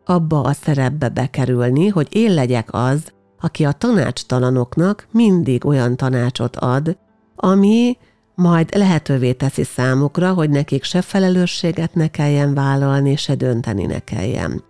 abba 0.05 0.41
a 0.41 0.53
szerepbe 0.53 1.09
bekerülni, 1.09 1.87
hogy 1.87 2.07
én 2.11 2.33
legyek 2.33 2.67
az, 2.71 3.13
aki 3.41 3.65
a 3.65 3.71
tanácstalanoknak 3.71 5.07
mindig 5.11 5.65
olyan 5.65 5.95
tanácsot 5.95 6.55
ad, 6.55 6.97
ami 7.35 7.97
majd 8.35 8.75
lehetővé 8.75 9.33
teszi 9.33 9.63
számukra, 9.63 10.33
hogy 10.33 10.49
nekik 10.49 10.83
se 10.83 11.01
felelősséget 11.01 11.93
ne 11.93 12.07
kelljen 12.07 12.53
vállalni, 12.53 13.15
se 13.15 13.35
dönteni 13.35 13.85
ne 13.85 13.99
kelljen. 13.99 14.63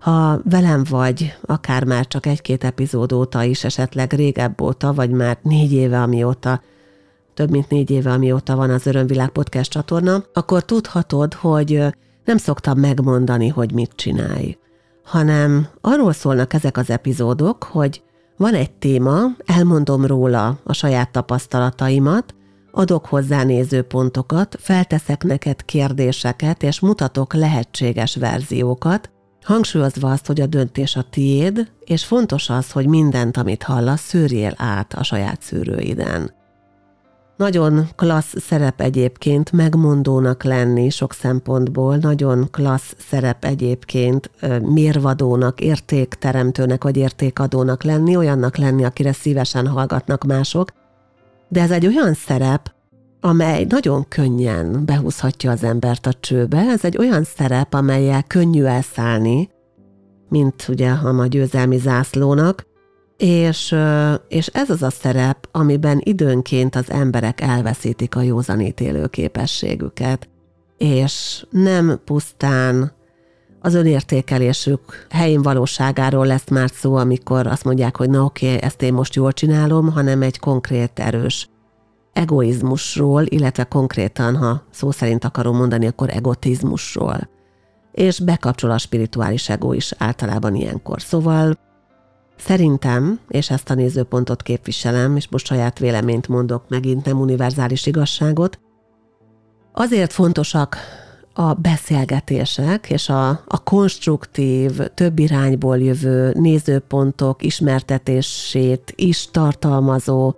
Ha 0.00 0.40
velem 0.44 0.84
vagy, 0.90 1.34
akár 1.42 1.84
már 1.84 2.06
csak 2.06 2.26
egy-két 2.26 2.64
epizód 2.64 3.12
óta 3.12 3.42
is, 3.42 3.64
esetleg 3.64 4.12
régebb 4.12 4.60
óta, 4.60 4.92
vagy 4.94 5.10
már 5.10 5.38
négy 5.42 5.72
éve, 5.72 6.02
amióta, 6.02 6.62
több 7.34 7.50
mint 7.50 7.68
négy 7.68 7.90
éve, 7.90 8.12
amióta 8.12 8.56
van 8.56 8.70
az 8.70 8.86
Örömvilág 8.86 9.28
Podcast 9.28 9.70
csatorna, 9.70 10.24
akkor 10.32 10.64
tudhatod, 10.64 11.34
hogy 11.34 11.82
nem 12.24 12.36
szoktam 12.36 12.78
megmondani, 12.78 13.48
hogy 13.48 13.72
mit 13.72 13.92
csinálj, 13.94 14.56
hanem 15.04 15.68
arról 15.80 16.12
szólnak 16.12 16.52
ezek 16.52 16.76
az 16.76 16.90
epizódok, 16.90 17.62
hogy 17.62 18.02
van 18.36 18.54
egy 18.54 18.72
téma, 18.72 19.20
elmondom 19.44 20.06
róla 20.06 20.58
a 20.64 20.72
saját 20.72 21.10
tapasztalataimat, 21.10 22.34
adok 22.70 23.06
hozzá 23.06 23.42
nézőpontokat, 23.42 24.56
felteszek 24.60 25.22
neked 25.22 25.64
kérdéseket, 25.64 26.62
és 26.62 26.80
mutatok 26.80 27.34
lehetséges 27.34 28.16
verziókat, 28.16 29.10
hangsúlyozva 29.42 30.10
azt, 30.10 30.26
hogy 30.26 30.40
a 30.40 30.46
döntés 30.46 30.96
a 30.96 31.02
tiéd, 31.10 31.70
és 31.84 32.04
fontos 32.04 32.50
az, 32.50 32.70
hogy 32.70 32.86
mindent, 32.86 33.36
amit 33.36 33.62
hallasz, 33.62 34.00
szűrjél 34.00 34.54
át 34.56 34.94
a 34.94 35.02
saját 35.02 35.42
szűrőiden. 35.42 36.30
Nagyon 37.36 37.88
klassz 37.96 38.40
szerep 38.40 38.80
egyébként 38.80 39.52
megmondónak 39.52 40.42
lenni 40.42 40.90
sok 40.90 41.12
szempontból, 41.12 41.96
nagyon 41.96 42.48
klassz 42.50 42.94
szerep 42.98 43.44
egyébként 43.44 44.30
mérvadónak, 44.62 45.60
értékteremtőnek 45.60 46.82
vagy 46.82 46.96
értékadónak 46.96 47.82
lenni, 47.82 48.16
olyannak 48.16 48.56
lenni, 48.56 48.84
akire 48.84 49.12
szívesen 49.12 49.66
hallgatnak 49.66 50.24
mások, 50.24 50.72
de 51.48 51.60
ez 51.60 51.70
egy 51.70 51.86
olyan 51.86 52.14
szerep, 52.14 52.72
amely 53.20 53.66
nagyon 53.68 54.08
könnyen 54.08 54.84
behúzhatja 54.84 55.50
az 55.50 55.64
embert 55.64 56.06
a 56.06 56.12
csőbe. 56.20 56.58
Ez 56.58 56.84
egy 56.84 56.98
olyan 56.98 57.24
szerep, 57.24 57.74
amelyel 57.74 58.22
könnyű 58.22 58.64
elszállni, 58.64 59.48
mint 60.28 60.66
ugye 60.68 60.90
a 60.90 61.26
győzelmi 61.26 61.78
zászlónak, 61.78 62.66
és, 63.16 63.76
és 64.28 64.46
ez 64.46 64.70
az 64.70 64.82
a 64.82 64.90
szerep, 64.90 65.48
amiben 65.52 66.00
időnként 66.04 66.76
az 66.76 66.90
emberek 66.90 67.40
elveszítik 67.40 68.16
a 68.16 68.20
józanítélő 68.20 69.06
képességüket, 69.06 70.28
és 70.78 71.46
nem 71.50 72.00
pusztán 72.04 72.92
az 73.60 73.74
önértékelésük 73.74 75.06
helyén 75.10 75.42
valóságáról 75.42 76.26
lesz 76.26 76.48
már 76.48 76.70
szó, 76.70 76.94
amikor 76.94 77.46
azt 77.46 77.64
mondják, 77.64 77.96
hogy 77.96 78.10
na 78.10 78.24
oké, 78.24 78.46
okay, 78.46 78.62
ezt 78.62 78.82
én 78.82 78.92
most 78.92 79.14
jól 79.14 79.32
csinálom, 79.32 79.92
hanem 79.92 80.22
egy 80.22 80.38
konkrét 80.38 80.98
erős 80.98 81.48
egoizmusról, 82.12 83.22
illetve 83.24 83.64
konkrétan, 83.64 84.36
ha 84.36 84.62
szó 84.70 84.90
szerint 84.90 85.24
akarom 85.24 85.56
mondani, 85.56 85.86
akkor 85.86 86.10
egotizmusról. 86.10 87.28
És 87.92 88.20
bekapcsol 88.20 88.70
a 88.70 88.78
spirituális 88.78 89.48
ego 89.48 89.72
is 89.72 89.92
általában 89.98 90.54
ilyenkor. 90.54 91.02
Szóval 91.02 91.58
szerintem, 92.36 93.20
és 93.28 93.50
ezt 93.50 93.70
a 93.70 93.74
nézőpontot 93.74 94.42
képviselem, 94.42 95.16
és 95.16 95.28
most 95.28 95.46
saját 95.46 95.78
véleményt 95.78 96.28
mondok, 96.28 96.68
megint 96.68 97.04
nem 97.04 97.20
univerzális 97.20 97.86
igazságot, 97.86 98.58
azért 99.72 100.12
fontosak 100.12 100.76
a 101.32 101.52
beszélgetések 101.52 102.90
és 102.90 103.08
a, 103.08 103.28
a 103.28 103.62
konstruktív, 103.62 104.78
több 104.94 105.18
irányból 105.18 105.78
jövő 105.78 106.32
nézőpontok 106.38 107.42
ismertetését 107.42 108.92
is 108.96 109.28
tartalmazó 109.30 110.34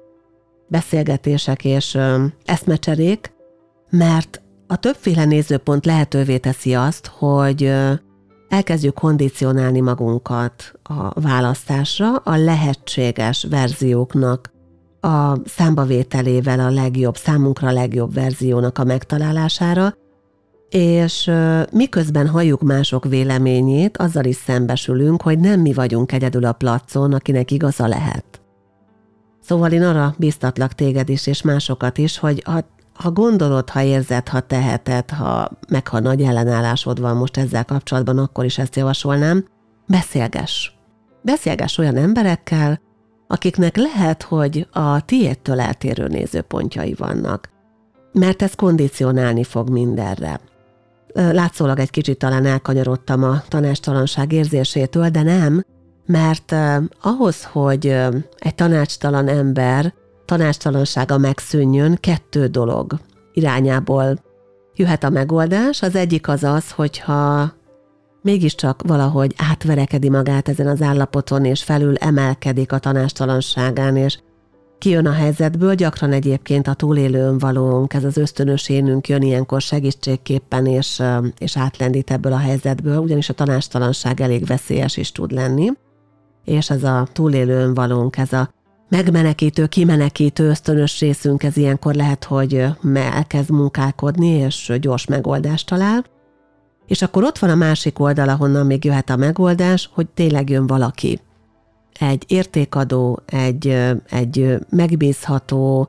beszélgetések 0.69 1.65
és 1.65 1.99
eszmecserék, 2.45 3.33
mert 3.91 4.41
a 4.67 4.77
többféle 4.77 5.25
nézőpont 5.25 5.87
lehetővé 5.87 6.39
teszi 6.39 6.75
azt, 6.75 7.07
hogy 7.07 7.73
elkezdjük 8.49 8.95
kondicionálni 8.95 9.81
magunkat 9.81 10.73
a 10.83 11.21
választásra, 11.21 12.17
a 12.17 12.37
lehetséges 12.37 13.47
verzióknak 13.51 14.55
a 15.01 15.37
számbavételével 15.45 16.61
a 16.61 16.71
legjobb, 16.71 17.17
számunkra 17.17 17.69
a 17.69 17.73
legjobb 17.73 18.15
verziónak 18.15 18.79
a 18.79 18.85
megtalálására, 18.85 19.95
és 20.69 21.31
miközben 21.73 22.29
halljuk 22.29 22.63
mások 22.63 23.05
véleményét, 23.05 23.97
azzal 23.97 24.25
is 24.25 24.37
szembesülünk, 24.37 25.23
hogy 25.23 25.39
nem 25.39 25.61
mi 25.61 25.73
vagyunk 25.73 26.13
egyedül 26.13 26.45
a 26.45 26.53
placon, 26.53 27.13
akinek 27.13 27.51
igaza 27.51 27.87
lehet. 27.87 28.41
Szóval 29.41 29.73
én 29.73 29.83
arra 29.83 30.15
biztatlak 30.19 30.73
téged 30.73 31.09
is, 31.09 31.27
és 31.27 31.43
másokat 31.43 31.99
is, 31.99 32.19
hogy 32.19 32.43
ha, 32.45 32.65
ha 32.99 33.11
gondolod, 33.11 33.71
ha 33.71 33.83
érzed, 33.83 34.29
ha 34.29 34.41
teheted, 34.41 35.11
ha 35.11 35.51
meg 35.69 35.89
ha 35.89 36.01
nagy 36.01 36.23
ellenállásod 36.23 37.01
van 37.01 37.17
most 37.17 37.37
ezzel 37.37 37.65
kapcsolatban, 37.65 38.19
akkor 38.19 38.45
is 38.45 38.59
ezt 38.59 38.77
javasolnám, 38.77 39.45
beszélgess. 39.87 40.71
Beszélgess 41.23 41.79
olyan 41.79 41.97
emberekkel, 41.97 42.81
akiknek 43.27 43.77
lehet, 43.77 44.23
hogy 44.23 44.69
a 44.73 45.05
tiédtől 45.05 45.61
eltérő 45.61 46.07
nézőpontjai 46.07 46.95
vannak. 46.99 47.49
Mert 48.13 48.43
ez 48.43 48.55
kondicionálni 48.55 49.45
fog 49.45 49.69
mindenre. 49.69 50.41
Látszólag 51.15 51.79
egy 51.79 51.91
kicsit 51.91 52.19
talán 52.19 52.47
elkanyarodtam 52.47 53.23
a 53.23 53.43
tanástalanság 53.49 54.33
érzésétől, 54.33 55.09
de 55.09 55.23
nem, 55.23 55.65
mert 56.07 56.55
ahhoz, 57.01 57.45
hogy 57.45 57.87
egy 58.39 58.55
tanácstalan 58.55 59.29
ember 59.29 59.95
tanácstalansága 60.27 61.19
megszűnjön, 61.19 61.99
kettő 62.01 62.47
dolog 62.47 62.99
irányából 63.33 64.19
jöhet 64.75 65.05
a 65.05 65.11
megoldás. 65.11 65.83
Az 65.83 65.95
egyik 65.95 66.29
az 66.29 66.43
az, 66.43 66.71
hogyha 66.71 67.53
mégiscsak 68.23 68.83
valahogy 68.87 69.35
átverekedi 69.51 70.09
magát 70.09 70.49
ezen 70.49 70.67
az 70.67 70.83
állapoton, 70.83 71.45
és 71.45 71.63
felül 71.63 71.97
emelkedik 71.97 72.73
a 72.73 72.79
tanástalanságán, 72.79 73.97
és 73.97 74.19
kijön 74.79 75.07
a 75.07 75.13
helyzetből, 75.13 75.75
gyakran 75.75 76.13
egyébként 76.13 76.69
a 76.69 76.75
túlélőn 76.75 77.39
valónk, 77.39 77.95
ez 77.95 78.05
az 78.05 78.17
ösztönös 78.17 78.69
énünk 78.69 79.09
jön 79.09 79.23
ilyenkor 79.23 79.61
segítségképpen, 79.61 80.67
és, 80.67 81.03
és 81.39 81.57
átlendít 81.57 82.11
ebből 82.11 82.33
a 82.33 82.39
helyzetből, 82.39 82.99
ugyanis 82.99 83.29
a 83.29 83.35
tanástalanság 83.35 84.21
elég 84.21 84.47
veszélyes 84.47 84.97
is 84.97 85.13
tud 85.13 85.33
lenni 85.33 85.71
és 86.47 86.71
ez 86.71 86.83
a 86.85 87.07
túlélőn 87.13 87.75
valónk, 87.75 88.17
ez 88.17 88.33
a 88.33 88.51
megmenekítő, 88.89 89.67
kimenekítő 89.67 90.49
ösztönös 90.49 91.01
részünk, 91.01 91.43
ez 91.43 91.57
ilyenkor 91.57 91.95
lehet, 91.95 92.25
hogy 92.25 92.65
elkezd 92.95 93.51
munkálkodni, 93.51 94.29
és 94.29 94.73
gyors 94.81 95.07
megoldást 95.07 95.67
talál. 95.67 96.05
És 96.87 97.03
akkor 97.03 97.25
ott 97.25 97.39
van 97.39 97.51
a 97.51 97.55
másik 97.55 97.99
oldal, 97.99 98.29
ahonnan 98.29 98.67
még 98.67 98.85
jöhet 98.85 99.11
a 99.11 99.17
megoldás, 99.17 99.91
hogy 99.93 100.07
tényleg 100.09 100.51
jön 100.51 100.67
valaki. 100.67 101.21
Egy 102.01 102.25
értékadó, 102.27 103.23
egy, 103.27 103.69
egy 104.11 104.59
megbízható, 104.71 105.89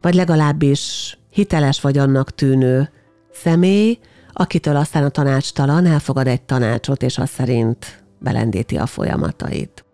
vagy 0.00 0.14
legalábbis 0.14 1.16
hiteles 1.30 1.80
vagy 1.80 1.98
annak 1.98 2.34
tűnő 2.34 2.90
személy, 3.32 3.98
akitől 4.32 4.76
aztán 4.76 5.04
a 5.04 5.08
tanácstalan 5.08 5.86
elfogad 5.86 6.26
egy 6.26 6.42
tanácsot, 6.42 7.02
és 7.02 7.18
az 7.18 7.30
szerint 7.30 8.04
belendíti 8.18 8.76
a 8.76 8.86
folyamatait. 8.86 9.87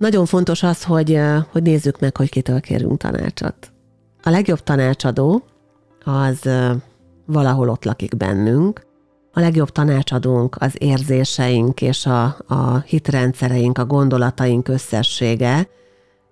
Nagyon 0.00 0.26
fontos 0.26 0.62
az, 0.62 0.84
hogy, 0.84 1.20
hogy 1.50 1.62
nézzük 1.62 2.00
meg, 2.00 2.16
hogy 2.16 2.30
kitől 2.30 2.60
kérünk 2.60 2.98
tanácsot. 2.98 3.72
A 4.22 4.30
legjobb 4.30 4.60
tanácsadó 4.60 5.42
az 6.04 6.48
valahol 7.26 7.68
ott 7.68 7.84
lakik 7.84 8.16
bennünk. 8.16 8.86
A 9.32 9.40
legjobb 9.40 9.68
tanácsadónk 9.68 10.56
az 10.58 10.74
érzéseink 10.78 11.80
és 11.80 12.06
a, 12.06 12.24
a 12.46 12.78
hitrendszereink, 12.78 13.78
a 13.78 13.84
gondolataink 13.84 14.68
összessége, 14.68 15.68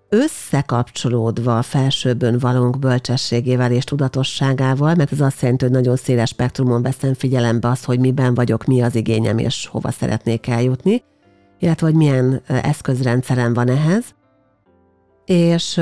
összekapcsolódva 0.09 1.59
a 1.59 1.63
felsőbön 1.63 2.39
valónk 2.39 2.79
bölcsességével 2.79 3.73
és 3.73 3.85
tudatosságával, 3.85 4.95
mert 4.95 5.13
ez 5.13 5.21
azt 5.21 5.41
jelenti, 5.41 5.65
hogy 5.65 5.75
nagyon 5.75 5.97
széles 5.97 6.29
spektrumon 6.29 6.83
veszem 6.83 7.15
figyelembe 7.15 7.69
azt, 7.69 7.85
hogy 7.85 7.99
miben 7.99 8.35
vagyok, 8.35 8.65
mi 8.65 8.83
az 8.83 8.95
igényem 8.95 9.39
és 9.39 9.67
hova 9.67 9.91
szeretnék 9.91 10.47
eljutni, 10.47 11.03
illetve 11.59 11.87
hogy 11.87 11.97
milyen 11.97 12.43
eszközrendszerem 12.47 13.55
van 13.55 13.69
ehhez. 13.69 14.05
És 15.25 15.81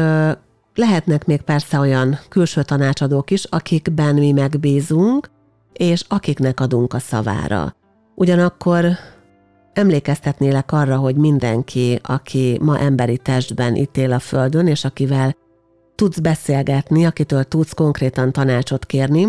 lehetnek 0.74 1.24
még 1.26 1.40
persze 1.40 1.78
olyan 1.78 2.18
külső 2.28 2.62
tanácsadók 2.62 3.30
is, 3.30 3.44
akikben 3.44 4.14
mi 4.14 4.32
megbízunk, 4.32 5.30
és 5.72 6.04
akiknek 6.08 6.60
adunk 6.60 6.94
a 6.94 6.98
szavára. 6.98 7.74
Ugyanakkor 8.14 8.86
emlékeztetnélek 9.72 10.72
arra, 10.72 10.96
hogy 10.96 11.16
mindenki, 11.16 12.00
aki 12.02 12.58
ma 12.62 12.78
emberi 12.78 13.18
testben 13.18 13.74
itt 13.74 13.96
él 13.96 14.12
a 14.12 14.18
Földön, 14.18 14.66
és 14.66 14.84
akivel 14.84 15.36
tudsz 15.94 16.18
beszélgetni, 16.18 17.04
akitől 17.04 17.44
tudsz 17.44 17.72
konkrétan 17.72 18.32
tanácsot 18.32 18.86
kérni, 18.86 19.26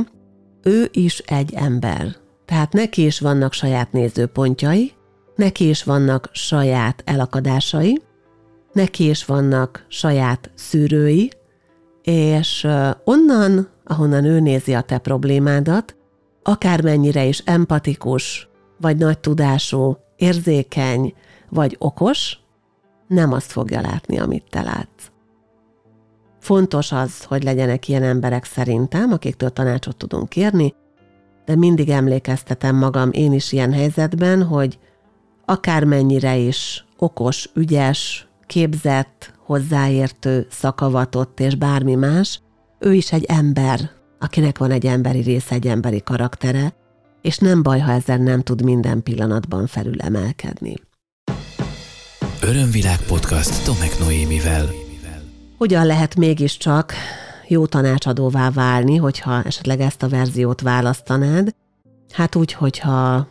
ő 0.64 0.90
is 0.92 1.20
egy 1.20 1.54
ember. 1.54 2.16
Tehát 2.46 2.74
neki 2.74 3.06
is 3.06 3.20
vannak 3.20 3.54
saját 3.54 3.92
nézőpontjai, 3.92 4.92
neki 5.38 5.70
is 5.70 5.84
vannak 5.84 6.30
saját 6.32 7.02
elakadásai, 7.06 8.02
neki 8.74 9.10
is 9.10 9.26
vannak 9.26 9.86
saját 9.88 10.52
szűrői, 10.56 11.32
és 12.02 12.68
onnan, 13.04 13.70
ahonnan 13.86 14.26
ő 14.26 14.40
nézi 14.40 14.74
a 14.74 14.82
te 14.82 14.98
problémádat, 14.98 15.96
akármennyire 16.44 17.26
is 17.26 17.40
empatikus, 17.40 18.50
vagy 18.82 18.98
nagy 18.98 19.20
tudású, 19.20 19.98
érzékeny, 20.16 21.14
vagy 21.50 21.76
okos, 21.80 22.40
nem 23.08 23.34
azt 23.34 23.52
fogja 23.52 23.82
látni, 23.82 24.20
amit 24.20 24.46
te 24.50 24.62
látsz. 24.62 25.12
Fontos 26.40 26.92
az, 26.92 27.24
hogy 27.24 27.44
legyenek 27.44 27.88
ilyen 27.88 28.04
emberek 28.04 28.46
szerintem, 28.46 29.12
akiktől 29.12 29.50
tanácsot 29.50 29.98
tudunk 29.98 30.30
kérni, 30.30 30.74
de 31.46 31.56
mindig 31.56 31.90
emlékeztetem 31.90 32.76
magam 32.76 33.10
én 33.12 33.34
is 33.34 33.52
ilyen 33.52 33.74
helyzetben, 33.74 34.44
hogy 34.44 34.80
akármennyire 35.50 36.36
is 36.36 36.86
okos, 36.98 37.50
ügyes, 37.54 38.28
képzett, 38.46 39.34
hozzáértő, 39.46 40.48
szakavatott 40.50 41.40
és 41.40 41.56
bármi 41.56 41.96
más, 41.96 42.42
ő 42.80 42.94
is 42.94 43.12
egy 43.12 43.24
ember, 43.24 43.90
akinek 44.20 44.58
van 44.58 44.72
egy 44.72 44.86
emberi 44.86 45.22
része, 45.22 45.56
egy 45.56 45.68
emberi 45.68 46.02
karaktere, 46.02 46.74
és 47.22 47.38
nem 47.38 47.64
baj, 47.64 47.80
ha 47.80 47.92
ezen 47.92 48.22
nem 48.22 48.42
tud 48.42 48.64
minden 48.64 49.04
pillanatban 49.04 49.68
felül 49.68 50.02
emelkedni. 50.02 50.74
Örömvilág 52.42 53.00
podcast 53.02 53.66
Tomek 53.66 54.00
Noémivel. 54.00 54.66
Hogyan 55.58 55.86
lehet 55.86 56.16
mégiscsak 56.16 56.94
jó 57.48 57.66
tanácsadóvá 57.66 58.50
válni, 58.52 58.96
hogyha 58.96 59.44
esetleg 59.44 59.80
ezt 59.80 60.04
a 60.04 60.08
verziót 60.08 60.62
választanád? 60.62 61.56
Hát 62.12 62.36
úgy, 62.36 62.54
hogyha 62.54 63.28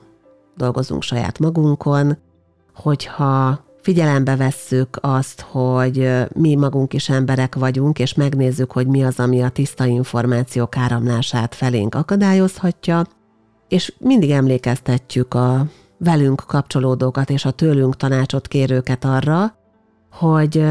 dolgozunk 0.57 1.03
saját 1.03 1.38
magunkon, 1.38 2.16
hogyha 2.75 3.64
figyelembe 3.83 4.37
vesszük 4.37 4.99
azt, 5.01 5.40
hogy 5.40 6.11
mi 6.35 6.55
magunk 6.55 6.92
is 6.92 7.09
emberek 7.09 7.55
vagyunk, 7.55 7.99
és 7.99 8.14
megnézzük, 8.14 8.73
hogy 8.73 8.87
mi 8.87 9.05
az, 9.05 9.19
ami 9.21 9.42
a 9.42 9.49
tiszta 9.49 9.85
információk 9.85 10.77
áramlását 10.77 11.55
felénk 11.55 11.95
akadályozhatja, 11.95 13.05
és 13.69 13.95
mindig 13.99 14.31
emlékeztetjük 14.31 15.35
a 15.35 15.66
velünk 15.99 16.42
kapcsolódókat 16.47 17.31
és 17.31 17.45
a 17.45 17.51
tőlünk 17.51 17.97
tanácsot 17.97 18.49
kérőket 18.49 19.05
arra, 19.05 19.55
hogy 20.11 20.64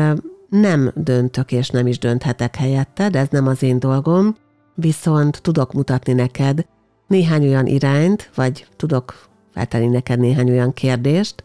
nem 0.49 0.91
döntök 0.95 1.51
és 1.51 1.69
nem 1.69 1.87
is 1.87 1.99
dönthetek 1.99 2.55
helyetted, 2.55 3.15
ez 3.15 3.27
nem 3.29 3.47
az 3.47 3.63
én 3.63 3.79
dolgom, 3.79 4.35
viszont 4.73 5.41
tudok 5.41 5.73
mutatni 5.73 6.13
neked 6.13 6.65
néhány 7.07 7.45
olyan 7.45 7.65
irányt, 7.65 8.31
vagy 8.35 8.67
tudok 8.75 9.15
feltenni 9.55 9.87
neked 9.87 10.19
néhány 10.19 10.49
olyan 10.49 10.73
kérdést, 10.73 11.43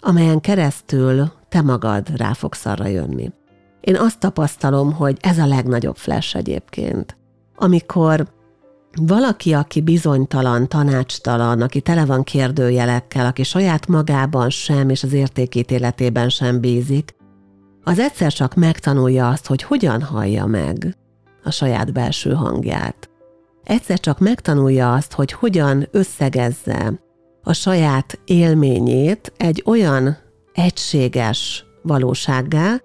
amelyen 0.00 0.40
keresztül 0.40 1.32
te 1.48 1.60
magad 1.60 2.16
rá 2.16 2.32
fogsz 2.32 2.66
arra 2.66 2.86
jönni. 2.86 3.32
Én 3.80 3.96
azt 3.96 4.18
tapasztalom, 4.18 4.92
hogy 4.92 5.16
ez 5.20 5.38
a 5.38 5.46
legnagyobb 5.46 5.96
flash 5.96 6.36
egyébként. 6.36 7.16
Amikor 7.56 8.26
valaki, 9.02 9.52
aki 9.52 9.80
bizonytalan, 9.80 10.68
tanácstalan, 10.68 11.60
aki 11.60 11.80
tele 11.80 12.04
van 12.04 12.22
kérdőjelekkel, 12.22 13.26
aki 13.26 13.42
saját 13.42 13.86
magában 13.86 14.50
sem 14.50 14.88
és 14.88 15.02
az 15.02 15.12
értékítéletében 15.12 16.28
sem 16.28 16.60
bízik, 16.60 17.14
az 17.84 17.98
egyszer 17.98 18.32
csak 18.32 18.54
megtanulja 18.54 19.28
azt, 19.28 19.46
hogy 19.46 19.62
hogyan 19.62 20.02
hallja 20.02 20.46
meg 20.46 20.96
a 21.44 21.50
saját 21.50 21.92
belső 21.92 22.32
hangját. 22.32 23.10
Egyszer 23.64 24.00
csak 24.00 24.18
megtanulja 24.18 24.92
azt, 24.92 25.12
hogy 25.12 25.32
hogyan 25.32 25.88
összegezze 25.90 27.00
a 27.42 27.52
saját 27.52 28.18
élményét 28.24 29.32
egy 29.36 29.62
olyan 29.66 30.16
egységes 30.52 31.64
valósággá, 31.82 32.80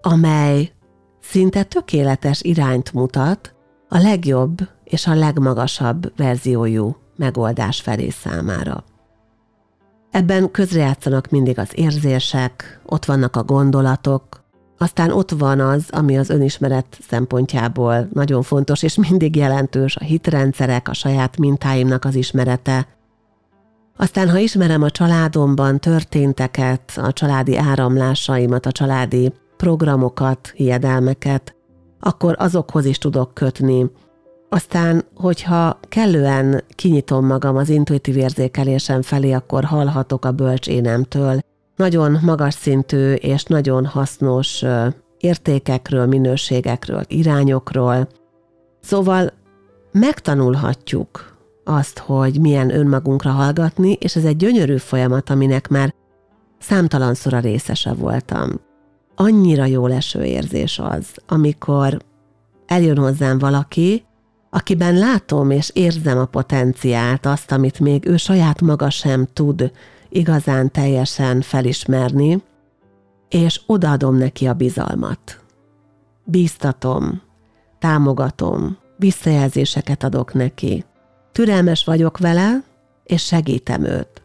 amely 0.00 0.72
szinte 1.20 1.62
tökéletes 1.62 2.42
irányt 2.42 2.92
mutat 2.92 3.54
a 3.88 3.98
legjobb 3.98 4.58
és 4.84 5.06
a 5.06 5.14
legmagasabb 5.14 6.12
verziójú 6.16 6.96
megoldás 7.16 7.80
felé 7.80 8.08
számára. 8.08 8.84
Ebben 10.10 10.50
közrejátszanak 10.50 11.30
mindig 11.30 11.58
az 11.58 11.70
érzések, 11.74 12.80
ott 12.84 13.04
vannak 13.04 13.36
a 13.36 13.44
gondolatok, 13.44 14.46
aztán 14.78 15.10
ott 15.10 15.30
van 15.30 15.60
az, 15.60 15.84
ami 15.90 16.18
az 16.18 16.30
önismeret 16.30 16.98
szempontjából 17.08 18.08
nagyon 18.12 18.42
fontos 18.42 18.82
és 18.82 18.94
mindig 18.94 19.36
jelentős, 19.36 19.96
a 19.96 20.04
hitrendszerek, 20.04 20.88
a 20.88 20.94
saját 20.94 21.36
mintáimnak 21.36 22.04
az 22.04 22.14
ismerete, 22.14 22.86
aztán, 24.00 24.30
ha 24.30 24.38
ismerem 24.38 24.82
a 24.82 24.90
családomban 24.90 25.80
történteket, 25.80 26.92
a 26.96 27.12
családi 27.12 27.56
áramlásaimat, 27.56 28.66
a 28.66 28.72
családi 28.72 29.32
programokat, 29.56 30.52
hiedelmeket, 30.54 31.54
akkor 32.00 32.34
azokhoz 32.38 32.84
is 32.84 32.98
tudok 32.98 33.34
kötni. 33.34 33.90
Aztán, 34.48 35.04
hogyha 35.14 35.80
kellően 35.88 36.64
kinyitom 36.68 37.26
magam 37.26 37.56
az 37.56 37.68
intuitív 37.68 38.16
érzékelésem 38.16 39.02
felé, 39.02 39.32
akkor 39.32 39.64
hallhatok 39.64 40.24
a 40.24 40.32
bölcs 40.32 40.66
nagyon 41.76 42.18
magas 42.22 42.54
szintű 42.54 43.12
és 43.12 43.42
nagyon 43.42 43.86
hasznos 43.86 44.64
értékekről, 45.18 46.06
minőségekről, 46.06 47.02
irányokról. 47.06 48.08
Szóval 48.80 49.32
megtanulhatjuk 49.92 51.37
azt, 51.68 51.98
hogy 51.98 52.40
milyen 52.40 52.74
önmagunkra 52.74 53.30
hallgatni, 53.30 53.92
és 53.92 54.16
ez 54.16 54.24
egy 54.24 54.36
gyönyörű 54.36 54.76
folyamat, 54.76 55.30
aminek 55.30 55.68
már 55.68 55.94
számtalanszor 56.58 57.34
a 57.34 57.38
részese 57.38 57.92
voltam. 57.92 58.60
Annyira 59.14 59.64
jó 59.64 59.86
leső 59.86 60.24
érzés 60.24 60.78
az, 60.78 61.06
amikor 61.26 61.98
eljön 62.66 62.98
hozzám 62.98 63.38
valaki, 63.38 64.04
akiben 64.50 64.94
látom 64.94 65.50
és 65.50 65.70
érzem 65.74 66.18
a 66.18 66.24
potenciált, 66.24 67.26
azt, 67.26 67.52
amit 67.52 67.80
még 67.80 68.06
ő 68.06 68.16
saját 68.16 68.60
maga 68.60 68.90
sem 68.90 69.26
tud 69.32 69.72
igazán 70.08 70.70
teljesen 70.70 71.40
felismerni, 71.40 72.42
és 73.28 73.60
odaadom 73.66 74.16
neki 74.16 74.46
a 74.46 74.54
bizalmat. 74.54 75.40
Bíztatom, 76.24 77.22
támogatom, 77.78 78.76
visszajelzéseket 78.96 80.04
adok 80.04 80.34
neki, 80.34 80.84
türelmes 81.32 81.84
vagyok 81.84 82.18
vele, 82.18 82.62
és 83.04 83.24
segítem 83.24 83.84
őt. 83.84 84.22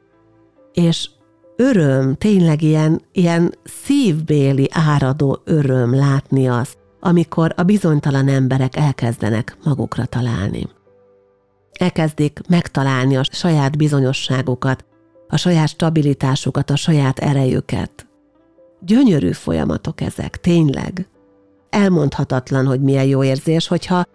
És 0.73 1.09
öröm, 1.55 2.15
tényleg 2.15 2.61
ilyen, 2.61 3.01
ilyen 3.11 3.53
szívbéli 3.63 4.69
áradó 4.71 5.41
öröm 5.43 5.95
látni 5.95 6.47
azt, 6.47 6.77
amikor 6.99 7.53
a 7.55 7.63
bizonytalan 7.63 8.27
emberek 8.27 8.75
elkezdenek 8.75 9.57
magukra 9.63 10.05
találni. 10.05 10.67
Elkezdik 11.73 12.39
megtalálni 12.47 13.17
a 13.17 13.23
saját 13.23 13.77
bizonyosságukat, 13.77 14.85
a 15.27 15.37
saját 15.37 15.67
stabilitásukat, 15.67 16.69
a 16.69 16.75
saját 16.75 17.19
erejüket. 17.19 18.07
Gyönyörű 18.79 19.31
folyamatok 19.31 20.01
ezek, 20.01 20.37
tényleg. 20.37 21.07
Elmondhatatlan, 21.69 22.65
hogy 22.65 22.81
milyen 22.81 23.05
jó 23.05 23.23
érzés, 23.23 23.67
hogyha 23.67 24.05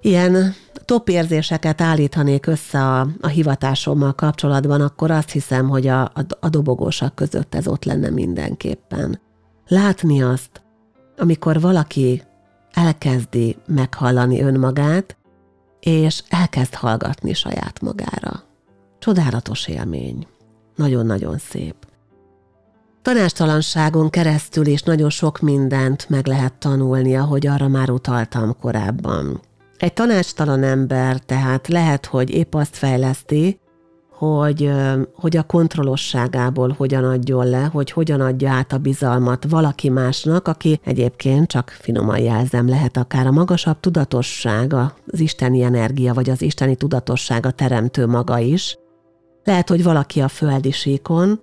ilyen 0.00 0.54
top 0.84 1.08
érzéseket 1.08 1.80
állítanék 1.80 2.46
össze 2.46 2.82
a, 2.82 3.08
a 3.20 3.26
hivatásommal 3.26 4.14
kapcsolatban, 4.14 4.80
akkor 4.80 5.10
azt 5.10 5.30
hiszem, 5.30 5.68
hogy 5.68 5.86
a, 5.86 6.02
a, 6.02 6.20
a 6.40 6.48
dobogósak 6.48 7.14
között 7.14 7.54
ez 7.54 7.66
ott 7.66 7.84
lenne 7.84 8.10
mindenképpen. 8.10 9.20
Látni 9.66 10.22
azt, 10.22 10.62
amikor 11.16 11.60
valaki 11.60 12.22
elkezdi 12.72 13.56
meghallani 13.66 14.40
önmagát, 14.40 15.16
és 15.80 16.22
elkezd 16.28 16.74
hallgatni 16.74 17.34
saját 17.34 17.80
magára. 17.80 18.42
Csodálatos 18.98 19.66
élmény. 19.66 20.26
Nagyon-nagyon 20.76 21.38
szép. 21.38 21.74
tanástalanságon 23.02 24.10
keresztül 24.10 24.66
is 24.66 24.82
nagyon 24.82 25.10
sok 25.10 25.40
mindent 25.40 26.08
meg 26.08 26.26
lehet 26.26 26.52
tanulni, 26.52 27.16
ahogy 27.16 27.46
arra 27.46 27.68
már 27.68 27.90
utaltam 27.90 28.56
korábban. 28.60 29.40
Egy 29.78 29.92
tanácstalan 29.92 30.62
ember 30.62 31.18
tehát 31.18 31.68
lehet, 31.68 32.06
hogy 32.06 32.30
épp 32.30 32.54
azt 32.54 32.76
fejleszti, 32.76 33.60
hogy, 34.10 34.70
hogy 35.14 35.36
a 35.36 35.42
kontrollosságából 35.42 36.74
hogyan 36.76 37.04
adjon 37.04 37.46
le, 37.46 37.62
hogy 37.72 37.90
hogyan 37.90 38.20
adja 38.20 38.50
át 38.50 38.72
a 38.72 38.78
bizalmat 38.78 39.46
valaki 39.48 39.88
másnak, 39.88 40.48
aki 40.48 40.80
egyébként 40.84 41.48
csak 41.48 41.68
finoman 41.68 42.18
jelzem 42.18 42.68
lehet 42.68 42.96
akár 42.96 43.26
a 43.26 43.30
magasabb 43.30 43.80
tudatosság, 43.80 44.72
az 44.72 45.20
isteni 45.20 45.62
energia, 45.62 46.14
vagy 46.14 46.30
az 46.30 46.42
isteni 46.42 46.76
tudatosság 46.76 47.46
a 47.46 47.50
teremtő 47.50 48.06
maga 48.06 48.38
is. 48.38 48.78
Lehet, 49.44 49.68
hogy 49.68 49.82
valaki 49.82 50.20
a 50.20 50.28
földi 50.28 50.70
síkon, 50.70 51.40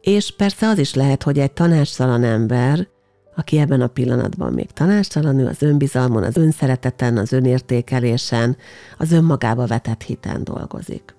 és 0.00 0.34
persze 0.36 0.66
az 0.68 0.78
is 0.78 0.94
lehet, 0.94 1.22
hogy 1.22 1.38
egy 1.38 1.52
tanácstalan 1.52 2.24
ember, 2.24 2.88
aki 3.40 3.58
ebben 3.58 3.80
a 3.80 3.86
pillanatban 3.86 4.52
még 4.52 4.70
tanácstalan, 4.70 5.38
ő 5.38 5.46
az 5.46 5.62
önbizalmon, 5.62 6.22
az 6.22 6.36
önszereteten, 6.36 7.16
az 7.16 7.32
önértékelésen, 7.32 8.56
az 8.98 9.12
önmagába 9.12 9.66
vetett 9.66 10.02
hiten 10.02 10.44
dolgozik 10.44 11.18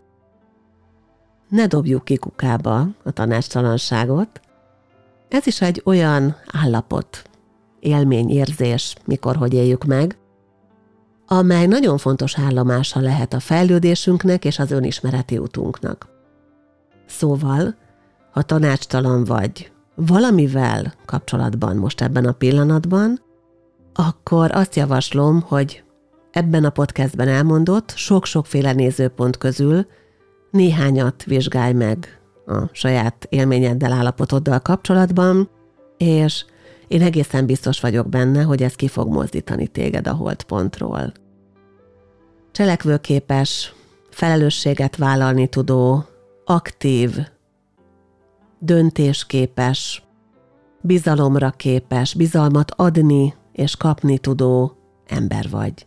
ne 1.51 1.67
dobjuk 1.67 2.05
ki 2.05 2.17
kukába 2.17 2.87
a 3.03 3.11
tanácstalanságot. 3.11 4.41
Ez 5.29 5.47
is 5.47 5.61
egy 5.61 5.81
olyan 5.85 6.35
állapot, 6.51 7.29
élmény, 7.79 8.29
érzés, 8.29 8.95
mikor 9.05 9.35
hogy 9.35 9.53
éljük 9.53 9.83
meg, 9.83 10.17
amely 11.27 11.65
nagyon 11.67 11.97
fontos 11.97 12.37
állomása 12.39 12.99
lehet 12.99 13.33
a 13.33 13.39
fejlődésünknek 13.39 14.45
és 14.45 14.59
az 14.59 14.71
önismereti 14.71 15.37
utunknak. 15.37 16.07
Szóval, 17.07 17.75
ha 18.31 18.41
tanácstalan 18.41 19.23
vagy 19.23 19.71
valamivel 19.95 20.93
kapcsolatban 21.05 21.75
most 21.75 22.01
ebben 22.01 22.25
a 22.25 22.31
pillanatban, 22.31 23.21
akkor 23.93 24.51
azt 24.51 24.75
javaslom, 24.75 25.41
hogy 25.41 25.83
ebben 26.31 26.63
a 26.63 26.69
podcastben 26.69 27.27
elmondott 27.27 27.93
sok-sokféle 27.95 28.73
nézőpont 28.73 29.37
közül 29.37 29.85
néhányat 30.51 31.23
vizsgálj 31.23 31.73
meg 31.73 32.21
a 32.45 32.69
saját 32.71 33.25
élményeddel, 33.29 33.91
állapotoddal 33.91 34.59
kapcsolatban, 34.59 35.49
és 35.97 36.45
én 36.87 37.01
egészen 37.01 37.45
biztos 37.45 37.79
vagyok 37.79 38.09
benne, 38.09 38.41
hogy 38.41 38.63
ez 38.63 38.73
ki 38.73 38.87
fog 38.87 39.07
mozdítani 39.07 39.67
téged 39.67 40.07
a 40.07 40.13
holdpontról. 40.13 41.11
Cselekvőképes, 42.51 43.73
felelősséget 44.09 44.95
vállalni 44.95 45.47
tudó, 45.47 46.05
aktív, 46.45 47.17
döntésképes, 48.61 50.03
bizalomra 50.81 51.49
képes, 51.49 52.13
bizalmat 52.13 52.71
adni 52.75 53.33
és 53.51 53.75
kapni 53.75 54.17
tudó 54.17 54.77
ember 55.07 55.49
vagy. 55.49 55.85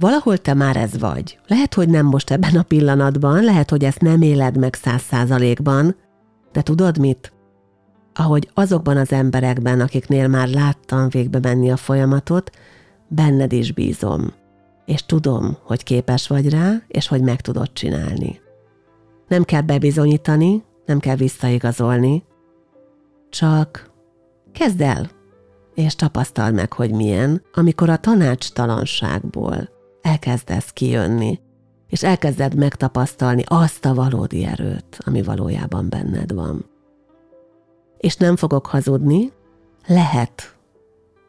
Valahol 0.00 0.38
te 0.38 0.54
már 0.54 0.76
ez 0.76 0.98
vagy. 0.98 1.38
Lehet, 1.46 1.74
hogy 1.74 1.88
nem 1.88 2.06
most 2.06 2.30
ebben 2.30 2.56
a 2.56 2.62
pillanatban, 2.62 3.44
lehet, 3.44 3.70
hogy 3.70 3.84
ezt 3.84 4.00
nem 4.00 4.22
éled 4.22 4.58
meg 4.58 4.74
száz 4.74 5.02
százalékban, 5.02 5.96
de 6.52 6.62
tudod 6.62 6.98
mit? 6.98 7.32
Ahogy 8.14 8.50
azokban 8.54 8.96
az 8.96 9.12
emberekben, 9.12 9.80
akiknél 9.80 10.28
már 10.28 10.48
láttam 10.48 11.08
végbe 11.08 11.38
menni 11.42 11.70
a 11.70 11.76
folyamatot, 11.76 12.50
benned 13.08 13.52
is 13.52 13.72
bízom. 13.72 14.32
És 14.84 15.06
tudom, 15.06 15.56
hogy 15.62 15.82
képes 15.82 16.28
vagy 16.28 16.48
rá, 16.48 16.82
és 16.88 17.08
hogy 17.08 17.22
meg 17.22 17.40
tudod 17.40 17.72
csinálni. 17.72 18.40
Nem 19.28 19.42
kell 19.42 19.60
bebizonyítani, 19.60 20.62
nem 20.90 20.98
kell 20.98 21.16
visszaigazolni, 21.16 22.24
csak 23.28 23.90
kezd 24.52 24.80
el, 24.80 25.10
és 25.74 25.94
tapasztald 25.94 26.54
meg, 26.54 26.72
hogy 26.72 26.90
milyen, 26.90 27.42
amikor 27.52 27.88
a 27.88 27.96
tanácstalanságból, 27.96 29.68
elkezdesz 30.02 30.70
kijönni, 30.70 31.40
és 31.88 32.02
elkezded 32.02 32.54
megtapasztalni 32.54 33.42
azt 33.46 33.84
a 33.84 33.94
valódi 33.94 34.44
erőt, 34.44 34.98
ami 35.04 35.22
valójában 35.22 35.88
benned 35.88 36.32
van. 36.32 36.64
És 37.98 38.16
nem 38.16 38.36
fogok 38.36 38.66
hazudni, 38.66 39.32
lehet, 39.86 40.56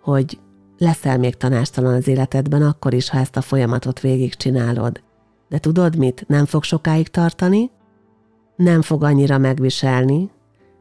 hogy 0.02 0.40
leszel 0.78 1.18
még 1.18 1.36
tanástalan 1.36 1.94
az 1.94 2.08
életedben, 2.08 2.62
akkor 2.62 2.94
is, 2.94 3.10
ha 3.10 3.18
ezt 3.18 3.38
a 3.38 3.42
folyamatot 3.42 4.00
végigcsinálod. 4.00 5.04
De 5.50 5.60
tudod 5.60 5.96
mit? 5.96 6.24
Nem 6.28 6.46
fog 6.46 6.64
sokáig 6.64 7.08
tartani, 7.08 7.72
nem 8.62 8.82
fog 8.82 9.04
annyira 9.04 9.38
megviselni, 9.38 10.30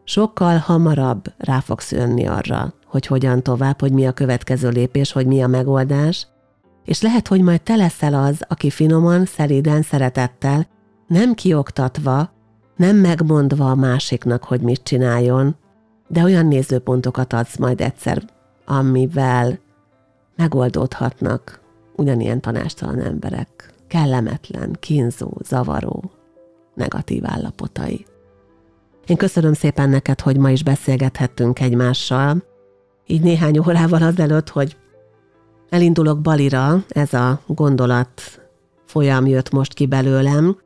sokkal 0.05 0.57
hamarabb 0.57 1.25
rá 1.38 1.61
fogsz 1.61 1.93
jönni 1.93 2.27
arra, 2.27 2.75
hogy 2.87 3.07
hogyan 3.07 3.43
tovább, 3.43 3.81
hogy 3.81 3.93
mi 3.93 4.07
a 4.07 4.12
következő 4.12 4.69
lépés, 4.69 5.12
hogy 5.12 5.27
mi 5.27 5.43
a 5.43 5.47
megoldás, 5.47 6.27
és 6.85 7.03
lehet, 7.03 7.29
hogy 7.29 7.40
majd 7.40 7.62
te 7.62 7.77
leszel 7.77 8.14
az, 8.14 8.45
aki 8.49 8.71
finoman, 8.71 9.25
szelíden, 9.25 9.83
szeretettel, 9.83 10.66
nem 11.07 11.35
kioktatva, 11.35 12.31
nem 12.77 12.97
megmondva 12.97 13.71
a 13.71 13.75
másiknak, 13.75 14.45
hogy 14.45 14.61
mit 14.61 14.83
csináljon, 14.83 15.57
de 16.09 16.23
olyan 16.23 16.47
nézőpontokat 16.47 17.33
adsz 17.33 17.57
majd 17.57 17.81
egyszer, 17.81 18.23
amivel 18.64 19.59
megoldódhatnak 20.37 21.61
ugyanilyen 21.97 22.40
tanástalan 22.40 23.01
emberek, 23.01 23.73
kellemetlen, 23.88 24.77
kínzó, 24.81 25.31
zavaró, 25.43 26.11
negatív 26.81 27.23
állapotai. 27.27 28.07
Én 29.07 29.16
köszönöm 29.16 29.53
szépen 29.53 29.88
neked, 29.88 30.21
hogy 30.21 30.37
ma 30.37 30.51
is 30.51 30.62
beszélgethettünk 30.62 31.61
egymással, 31.61 32.43
így 33.07 33.23
néhány 33.23 33.59
órával 33.59 34.03
azelőtt, 34.03 34.49
hogy 34.49 34.77
elindulok 35.69 36.21
Balira, 36.21 36.85
ez 36.88 37.14
a 37.14 37.40
gondolat 37.47 38.11
folyam 38.87 39.27
jött 39.27 39.51
most 39.51 39.75
ki 39.75 39.87
belőlem, 39.87 40.57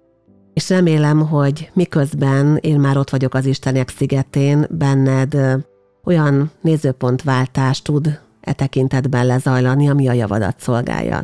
és 0.55 0.69
remélem, 0.69 1.29
hogy 1.29 1.71
miközben 1.73 2.57
én 2.61 2.81
már 2.81 2.97
ott 2.97 3.11
vagyok 3.11 3.35
az 3.35 3.47
Istenek 3.47 3.89
szigetén, 3.89 4.67
benned 4.71 5.37
olyan 6.05 6.51
nézőpontváltás 6.61 7.83
tud 7.83 8.21
e 8.41 8.53
tekintetben 8.53 9.27
lezajlani, 9.27 9.89
ami 9.89 10.09
a 10.09 10.13
javadat 10.13 10.61
szolgálja. 10.61 11.23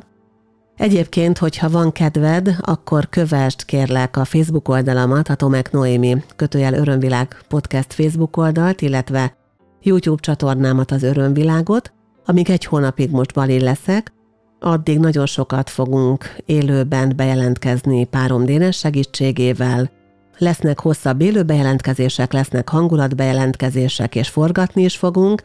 Egyébként, 0.80 1.38
hogyha 1.38 1.70
van 1.70 1.92
kedved, 1.92 2.56
akkor 2.60 3.08
kövesd 3.08 3.64
kérlek 3.64 4.16
a 4.16 4.24
Facebook 4.24 4.68
oldalamat, 4.68 5.28
a 5.28 5.34
Tomek 5.34 5.72
Noémi 5.72 6.16
kötőjel 6.36 6.74
Örömvilág 6.74 7.36
podcast 7.48 7.92
Facebook 7.92 8.36
oldalt, 8.36 8.80
illetve 8.80 9.36
YouTube 9.82 10.20
csatornámat 10.20 10.90
az 10.90 11.02
Örömvilágot, 11.02 11.92
amíg 12.24 12.50
egy 12.50 12.64
hónapig 12.64 13.10
most 13.10 13.34
Balin 13.34 13.62
leszek, 13.62 14.12
addig 14.60 14.98
nagyon 14.98 15.26
sokat 15.26 15.70
fogunk 15.70 16.36
élőben 16.46 17.12
bejelentkezni 17.16 18.04
párom 18.04 18.44
Dénes 18.44 18.78
segítségével, 18.78 19.90
lesznek 20.38 20.80
hosszabb 20.80 21.20
élő 21.20 21.42
bejelentkezések, 21.42 22.32
lesznek 22.32 22.68
hangulatbejelentkezések, 22.68 24.14
és 24.14 24.28
forgatni 24.28 24.82
is 24.82 24.96
fogunk, 24.96 25.42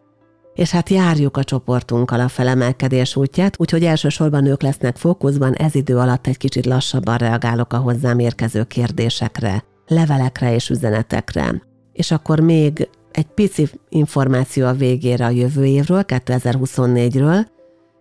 és 0.56 0.72
hát 0.72 0.90
járjuk 0.90 1.38
a 1.38 1.44
csoportunkkal 1.44 2.20
a 2.20 2.28
felemelkedés 2.28 3.16
útját, 3.16 3.56
úgyhogy 3.60 3.84
elsősorban 3.84 4.46
ők 4.46 4.62
lesznek 4.62 4.98
fókuszban, 4.98 5.54
ez 5.54 5.76
idő 5.76 5.98
alatt 5.98 6.28
egy 6.28 6.38
kicsit 6.38 6.66
lassabban 6.66 7.18
reagálok 7.18 7.74
a 7.74 7.78
hozzám 7.78 8.20
érkező 8.20 8.64
kérdésekre, 8.64 9.64
levelekre 9.88 10.54
és 10.54 10.70
üzenetekre. 10.70 11.62
És 11.94 12.12
akkor 12.12 12.40
még 12.40 12.90
egy 13.12 13.26
pici 13.26 13.70
információ 13.90 14.66
a 14.66 14.74
végére 14.74 15.26
a 15.26 15.30
jövő 15.30 15.66
évről, 15.66 16.04
2024-ről. 16.08 17.46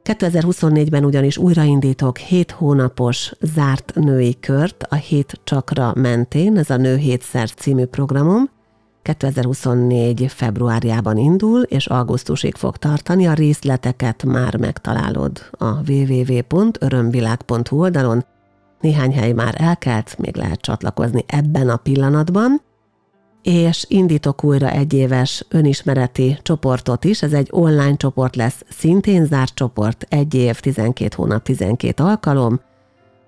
2024-ben 0.05 1.05
ugyanis 1.05 1.37
újraindítok 1.37 2.19
7 2.19 2.51
hónapos 2.51 3.33
zárt 3.41 3.93
női 3.95 4.37
kört 4.41 4.83
a 4.89 4.95
7 4.95 5.41
csakra 5.45 5.93
mentén, 5.95 6.59
ez 6.59 6.71
a 6.71 6.77
Nő 6.77 6.97
7 6.97 7.25
című 7.57 7.85
programom. 7.85 8.54
2024 9.05 10.27
februárjában 10.29 11.17
indul, 11.17 11.63
és 11.63 11.87
augusztusig 11.87 12.55
fog 12.55 12.77
tartani. 12.77 13.27
A 13.27 13.33
részleteket 13.33 14.25
már 14.25 14.57
megtalálod 14.57 15.39
a 15.51 15.91
www.örömvilág.hu 15.91 17.81
oldalon. 17.81 18.25
Néhány 18.81 19.13
hely 19.13 19.33
már 19.33 19.55
elkelt, 19.59 20.19
még 20.19 20.37
lehet 20.37 20.61
csatlakozni 20.61 21.25
ebben 21.27 21.69
a 21.69 21.77
pillanatban 21.77 22.63
és 23.45 23.85
indítok 23.89 24.45
újra 24.45 24.71
egy 24.71 24.93
éves 24.93 25.45
önismereti 25.49 26.39
csoportot 26.43 27.05
is. 27.05 27.23
Ez 27.23 27.33
egy 27.33 27.49
online 27.51 27.97
csoport 27.97 28.37
lesz, 28.37 28.65
szintén 28.69 29.27
zárt 29.27 29.55
csoport, 29.55 30.07
egy 30.09 30.35
év, 30.35 30.61
12 30.61 31.15
hónap, 31.17 31.43
12 31.43 32.03
alkalom. 32.03 32.61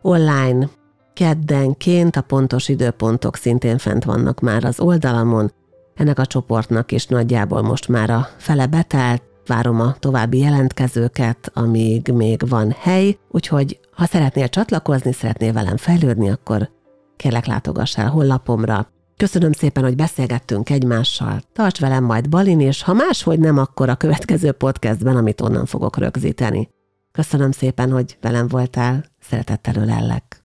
Online 0.03 0.69
keddenként 1.15 2.17
a 2.17 2.21
pontos 2.21 2.69
időpontok 2.69 3.37
szintén 3.37 3.79
fent 3.79 4.05
vannak 4.05 4.41
már 4.41 4.65
az 4.65 4.81
oldalamon. 4.81 5.53
Ennek 5.97 6.19
a 6.19 6.27
csoportnak 6.27 6.93
is 6.93 7.07
nagyjából 7.07 7.63
most 7.63 7.89
már 7.89 8.11
a 8.11 8.29
fele 8.37 8.67
betelt, 8.67 9.23
várom 9.47 9.81
a 9.81 9.97
további 9.99 10.39
jelentkezőket, 10.39 11.51
amíg 11.55 12.09
még 12.09 12.49
van 12.49 12.75
hely, 12.79 13.19
úgyhogy 13.31 13.81
ha 13.93 14.07
szeretnél 14.07 14.49
csatlakozni, 14.49 15.13
szeretnél 15.13 15.53
velem 15.53 15.77
fejlődni, 15.77 16.31
akkor 16.31 16.71
kérlek 17.17 17.47
látogass 17.47 17.97
el 17.99 18.09
honlapomra 18.09 18.95
Köszönöm 19.17 19.53
szépen, 19.53 19.83
hogy 19.83 19.97
beszélgettünk 19.97 20.71
egymással. 20.71 21.41
Tarts 21.53 21.81
velem 21.81 22.05
majd 22.05 22.29
Balin, 22.29 22.61
és 22.61 22.83
ha 22.83 22.93
máshogy 22.93 23.39
nem, 23.39 23.59
akkor 23.59 23.89
a 23.89 23.97
következő 23.97 24.53
podcastben, 24.53 25.17
amit 25.17 25.41
onnan 25.41 25.67
fogok 25.67 25.97
rögzíteni. 25.97 26.69
Köszönöm 27.13 27.51
szépen, 27.51 27.91
hogy 27.91 28.19
velem 28.21 28.49
voltál. 28.49 29.05
Szeretettel 29.21 29.75
ölellek. 29.75 30.46